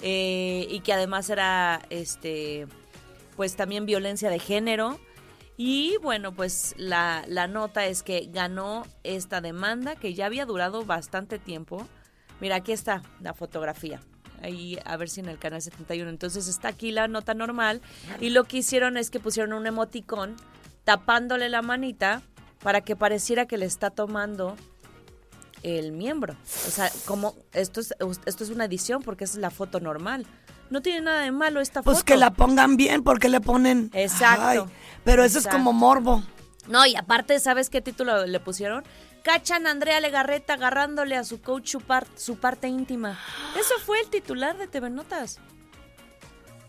eh, 0.03 0.67
y 0.69 0.81
que 0.81 0.93
además 0.93 1.31
era, 1.31 1.81
este, 1.89 2.67
pues 3.37 3.57
también 3.57 3.87
violencia 3.87 4.29
de 4.29 4.39
género. 4.39 5.01
Y 5.61 5.97
bueno, 6.01 6.33
pues 6.33 6.77
la, 6.79 7.25
la 7.27 7.49
nota 7.49 7.85
es 7.85 8.05
que 8.05 8.31
ganó 8.33 8.87
esta 9.03 9.41
demanda 9.41 9.97
que 9.97 10.15
ya 10.15 10.27
había 10.27 10.47
durado 10.47 10.85
bastante 10.85 11.41
tiempo. 11.41 11.85
Mira, 12.41 12.55
aquí 12.55 12.71
está 12.71 13.03
la 13.21 13.35
fotografía. 13.35 14.01
Ahí, 14.41 14.79
a 14.85 14.97
ver 14.97 15.09
si 15.09 15.19
en 15.19 15.29
el 15.29 15.41
canal 15.41 15.61
71. 15.61 16.09
Entonces 16.09 16.47
está 16.47 16.69
aquí 16.69 16.93
la 16.93 17.09
nota 17.09 17.35
normal. 17.35 17.83
Y 18.21 18.31
lo 18.31 18.45
que 18.45 18.59
hicieron 18.59 18.97
es 18.97 19.11
que 19.11 19.19
pusieron 19.19 19.53
un 19.53 19.67
emoticón 19.67 20.37
tapándole 20.85 21.49
la 21.49 21.61
manita 21.61 22.23
para 22.63 22.83
que 22.83 22.95
pareciera 22.95 23.47
que 23.47 23.59
le 23.59 23.67
está 23.67 23.91
tomando 23.91 24.55
el 25.65 25.91
miembro. 25.91 26.37
O 26.69 26.71
sea, 26.71 26.89
como 27.05 27.35
esto 27.53 27.81
es, 27.81 27.95
esto 28.27 28.45
es 28.45 28.51
una 28.51 28.67
edición 28.67 29.03
porque 29.03 29.25
es 29.25 29.35
la 29.35 29.51
foto 29.51 29.81
normal. 29.81 30.25
No 30.71 30.83
tiene 30.83 31.01
nada 31.03 31.21
de 31.23 31.31
malo 31.33 31.61
esta 31.61 31.83
Pues 31.83 31.99
foto. 31.99 32.05
que 32.07 32.17
la 32.17 32.31
pongan 32.31 32.77
bien, 32.77 33.03
porque 33.03 33.29
le 33.29 33.41
ponen. 33.41 33.91
Exacto. 33.95 34.43
Ay, 34.47 34.59
pero 35.05 35.25
eso 35.25 35.39
es 35.39 35.47
como 35.47 35.73
morbo. 35.73 36.23
No, 36.67 36.85
y 36.85 36.95
aparte, 36.97 37.41
¿sabes 37.41 37.71
qué 37.71 37.81
título 37.81 38.27
le 38.27 38.41
pusieron? 38.41 38.85
Cachan 39.23 39.67
a 39.67 39.71
Andrea 39.71 40.01
Legarreta 40.01 40.55
agarrándole 40.55 41.17
a 41.17 41.25
su 41.25 41.41
coach 41.41 41.71
su, 41.73 41.81
par- 41.81 42.07
su 42.17 42.37
parte 42.39 42.69
íntima. 42.69 43.19
Eso 43.59 43.75
fue 43.85 44.01
el 44.01 44.09
titular 44.09 44.57
de 44.59 44.67
TV 44.69 44.91
Notas. 44.91 45.39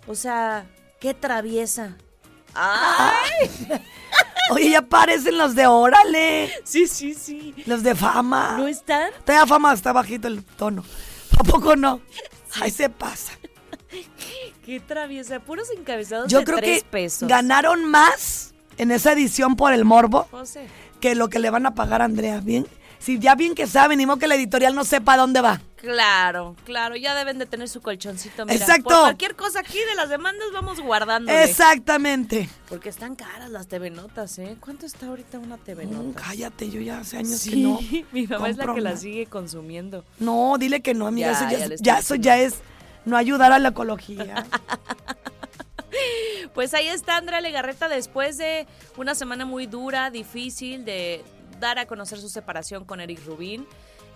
O 0.07 0.15
sea, 0.15 0.65
qué 0.99 1.13
traviesa. 1.13 1.97
¡Ay! 2.55 3.49
Oye, 4.51 4.71
ya 4.71 4.81
parecen 4.81 5.37
los 5.37 5.53
de 5.55 5.67
Órale. 5.67 6.51
Sí, 6.63 6.87
sí, 6.87 7.13
sí. 7.13 7.53
Los 7.67 7.83
de 7.83 7.93
fama. 7.93 8.55
¿No 8.57 8.67
están? 8.67 9.11
Todavía 9.25 9.45
fama 9.45 9.73
está 9.73 9.91
bajito 9.93 10.27
el 10.27 10.43
tono. 10.43 10.83
¿A 11.39 11.43
poco 11.43 11.75
no? 11.75 12.01
Ahí 12.59 12.71
se 12.71 12.89
pasa. 12.89 13.33
Qué 14.65 14.79
traviesa. 14.79 15.39
Puros 15.39 15.67
encabezados 15.77 16.27
Yo 16.31 16.39
de 16.39 16.45
creo 16.45 16.57
tres 16.57 16.83
que 16.83 16.89
pesos. 16.89 17.27
ganaron 17.29 17.85
más 17.85 18.53
en 18.77 18.91
esa 18.91 19.11
edición 19.11 19.55
por 19.55 19.73
el 19.73 19.85
morbo 19.85 20.27
José. 20.31 20.67
que 21.01 21.15
lo 21.15 21.29
que 21.29 21.39
le 21.39 21.49
van 21.49 21.65
a 21.65 21.73
pagar 21.75 22.01
a 22.01 22.05
Andrea. 22.05 22.39
Bien, 22.41 22.67
si 22.99 23.19
ya 23.19 23.35
bien 23.35 23.55
que 23.55 23.67
saben, 23.67 23.97
ni 23.97 24.17
que 24.19 24.27
la 24.27 24.35
editorial 24.35 24.75
no 24.75 24.83
sepa 24.83 25.17
dónde 25.17 25.41
va. 25.41 25.61
Claro, 25.77 26.57
claro, 26.65 26.97
ya 26.97 27.15
deben 27.15 27.39
de 27.39 27.45
tener 27.45 27.69
su 27.69 27.79
colchoncito. 27.81 28.45
Mira, 28.45 28.57
Exacto. 28.57 28.83
Por 28.89 28.99
cualquier 28.99 29.35
cosa 29.37 29.61
aquí 29.61 29.77
de 29.77 29.95
las 29.95 30.09
demandas 30.09 30.49
vamos 30.53 30.81
guardándole. 30.81 31.41
Exactamente. 31.45 32.49
Porque 32.67 32.89
están 32.89 33.15
caras 33.15 33.49
las 33.49 33.67
TV 33.67 33.89
Notas, 33.89 34.37
¿eh? 34.39 34.57
¿Cuánto 34.59 34.85
está 34.85 35.07
ahorita 35.07 35.39
una 35.39 35.57
TV 35.57 35.85
Mm, 35.85 35.91
Notas? 35.93 36.23
cállate, 36.27 36.69
yo 36.69 36.81
ya 36.81 36.99
hace 36.99 37.17
años 37.17 37.39
Sí, 37.39 37.51
que 37.51 37.55
no. 37.57 37.79
mi 38.11 38.27
mamá 38.27 38.49
es 38.49 38.57
la 38.57 38.73
que 38.73 38.81
la 38.81 38.97
sigue 38.97 39.25
consumiendo. 39.27 40.03
No, 40.19 40.57
dile 40.59 40.81
que 40.81 40.93
no, 40.93 41.07
amiga. 41.07 41.31
Ya, 41.31 41.33
eso 41.33 41.43
ya, 41.45 41.49
ya 41.57 41.63
es- 41.63 41.69
le 41.69 41.75
estoy 41.75 41.85
ya 41.85 41.99
eso 41.99 42.15
ya 42.15 42.37
es 42.39 42.55
no 43.05 43.17
ayudar 43.17 43.51
a 43.51 43.59
la 43.59 43.69
ecología. 43.69 44.45
Pues 46.53 46.73
ahí 46.73 46.87
está 46.87 47.15
Andrea 47.15 47.41
Legarreta 47.41 47.87
después 47.87 48.37
de 48.37 48.67
una 48.97 49.15
semana 49.15 49.45
muy 49.45 49.65
dura, 49.65 50.09
difícil 50.09 50.83
de 50.83 51.23
dar 51.59 51.79
a 51.79 51.85
conocer 51.85 52.19
su 52.19 52.27
separación 52.27 52.85
con 52.85 52.99
Eric 52.99 53.25
Rubín. 53.25 53.67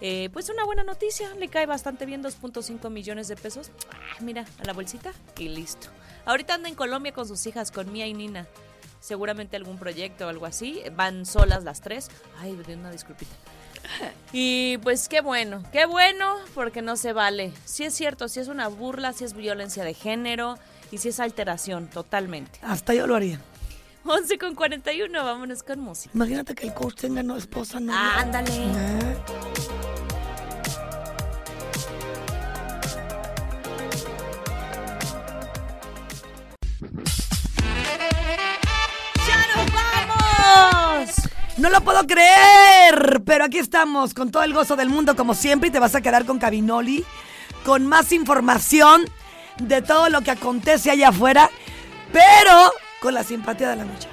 Eh, 0.02 0.30
pues 0.34 0.50
una 0.50 0.66
buena 0.66 0.84
noticia, 0.84 1.34
le 1.36 1.48
cae 1.48 1.66
bastante 1.66 2.06
bien 2.06 2.22
2.5 2.22 2.90
millones 2.90 3.30
de 3.30 3.38
pesos. 3.38 3.72
Ah, 3.92 4.18
mira, 4.20 4.46
a 4.60 4.66
la 4.66 4.74
bolsita 4.74 5.14
y 5.38 5.48
listo. 5.48 5.88
Ahorita 6.26 6.56
anda 6.56 6.68
en 6.68 6.76
Colombia 6.76 7.14
con 7.14 7.28
sus 7.28 7.46
hijas, 7.48 7.72
con 7.72 7.92
Mía 7.92 8.08
y 8.08 8.14
Nina. 8.14 8.48
Seguramente 9.00 9.56
algún 9.56 9.78
proyecto 9.78 10.26
o 10.26 10.30
algo 10.30 10.46
así. 10.46 10.82
Van 10.96 11.26
solas 11.26 11.64
las 11.64 11.82
tres. 11.82 12.10
Ay, 12.40 12.56
de 12.56 12.76
una 12.76 12.92
disculpita. 12.92 13.34
Y 14.36 14.80
pues 14.80 15.10
qué 15.10 15.22
bueno, 15.22 15.64
qué 15.72 15.86
bueno, 15.86 16.38
porque 16.56 16.82
no 16.82 16.96
se 16.96 17.14
vale. 17.14 17.52
Si 17.66 17.84
es 17.84 17.94
cierto, 17.94 18.28
si 18.28 18.40
es 18.40 18.48
una 18.48 18.68
burla, 18.68 19.14
si 19.14 19.26
es 19.26 19.36
violencia 19.36 19.84
de 19.84 19.94
género 19.94 20.58
y 20.90 20.98
si 20.98 21.10
es 21.10 21.20
alteración, 21.20 21.88
totalmente. 21.88 22.60
Hasta 22.64 22.96
yo 22.96 23.06
lo 23.06 23.16
haría. 23.16 23.40
11 24.06 24.38
con 24.40 24.56
41, 24.56 25.24
vámonos 25.24 25.62
con 25.62 25.80
música. 25.80 26.12
Imagínate 26.16 26.56
que 26.56 26.66
el 26.66 26.74
coach 26.74 26.96
tenga 26.96 27.22
no 27.22 27.38
esposa, 27.38 27.80
no. 27.80 27.94
Ándale. 27.94 28.50
¡Ya 28.50 29.43
No 41.58 41.70
lo 41.70 41.82
puedo 41.82 42.06
creer, 42.08 43.22
pero 43.26 43.46
aquí 43.46 43.60
estamos 43.60 44.14
con 44.14 44.32
todo 44.32 44.44
el 44.44 44.54
gozo 44.54 44.76
del 44.76 44.90
mundo 44.90 45.16
como 45.16 45.36
siempre 45.36 45.70
y 45.70 45.72
te 45.72 45.80
vas 45.80 45.94
a 45.94 46.02
quedar 46.02 46.26
con 46.26 46.40
Cabinoli 46.40 47.06
con 47.64 47.88
más 47.88 48.12
información 48.12 49.06
de 49.60 49.82
todo 49.82 50.10
lo 50.10 50.22
que 50.22 50.32
acontece 50.32 50.92
allá 50.92 51.10
afuera, 51.10 51.50
pero 52.12 52.72
con 53.02 53.14
la 53.14 53.24
simpatía 53.24 53.70
de 53.70 53.76
la 53.78 53.86
muchacha. 53.86 54.10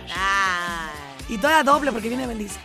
Y 1.28 1.38
toda 1.38 1.62
doble 1.62 1.92
porque 1.92 2.08
viene 2.08 2.26
Belice. 2.26 2.58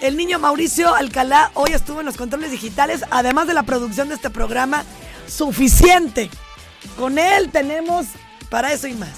El 0.00 0.16
niño 0.16 0.38
Mauricio 0.38 0.94
Alcalá 0.94 1.50
hoy 1.54 1.72
estuvo 1.72 2.00
en 2.00 2.06
los 2.06 2.16
controles 2.16 2.50
digitales, 2.50 3.04
además 3.10 3.46
de 3.46 3.54
la 3.54 3.64
producción 3.64 4.08
de 4.08 4.14
este 4.14 4.30
programa, 4.30 4.84
suficiente. 5.26 6.30
Con 6.96 7.18
él 7.18 7.50
tenemos 7.50 8.06
para 8.48 8.72
eso 8.72 8.86
y 8.86 8.94
más. 8.94 9.10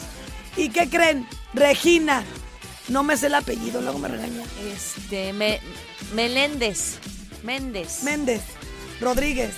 ¿Y 0.57 0.71
qué 0.71 0.89
creen? 0.89 1.29
Regina. 1.55 2.25
No 2.91 3.05
me 3.05 3.17
sé 3.17 3.29
el 3.29 3.37
apellido, 3.37 3.81
luego 3.81 4.01
me 4.01 4.09
regaña. 4.09 4.43
Este, 4.67 5.33
me, 5.33 5.61
Meléndez. 6.13 6.99
Méndez. 7.45 8.03
Méndez. 8.03 8.43
Rodríguez. 9.01 9.55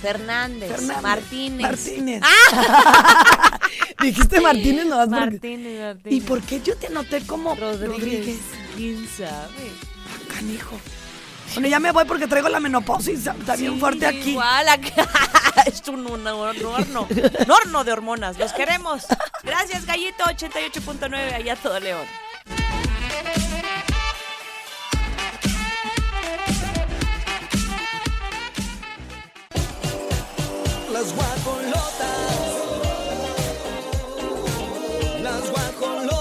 Fernández. 0.00 0.70
Fernández. 0.70 1.02
Martínez. 1.02 1.62
Martínez. 1.62 2.22
¡Ah! 2.24 3.58
Dijiste 4.02 4.40
Martínez 4.40 4.86
no 4.86 4.96
Martínez, 5.08 5.80
Martínez. 5.80 5.96
¿Y 6.06 6.20
por 6.20 6.40
qué 6.42 6.60
yo 6.60 6.76
te 6.76 6.86
anoté 6.86 7.26
como 7.26 7.56
Rodríguez? 7.56 7.88
Rodríguez. 7.88 8.38
¿Quién 8.76 9.08
sabe? 9.08 9.72
Canijo. 10.32 10.78
Bueno, 11.54 11.68
ya 11.68 11.80
me 11.80 11.90
voy 11.90 12.04
porque 12.04 12.28
traigo 12.28 12.48
la 12.48 12.60
menopausis. 12.60 13.26
Está 13.26 13.56
bien 13.56 13.74
Sí, 13.74 13.80
fuerte 13.80 14.06
aquí. 14.06 14.30
Igual 14.30 14.68
acá. 14.68 15.08
es 15.66 15.82
un, 15.88 16.06
un 16.06 16.26
horno. 16.26 17.06
Un 17.08 17.50
horno 17.50 17.84
de 17.84 17.92
hormonas. 17.92 18.38
Los 18.38 18.52
queremos. 18.52 19.04
Gracias, 19.42 19.84
Gallito 19.84 20.24
88.9, 20.24 21.34
allá 21.34 21.56
todo 21.56 21.78
León. 21.80 22.06
Las 30.92 31.14
guajolotas. 31.16 31.82
Las 35.22 35.50
guajolotas. 35.50 36.11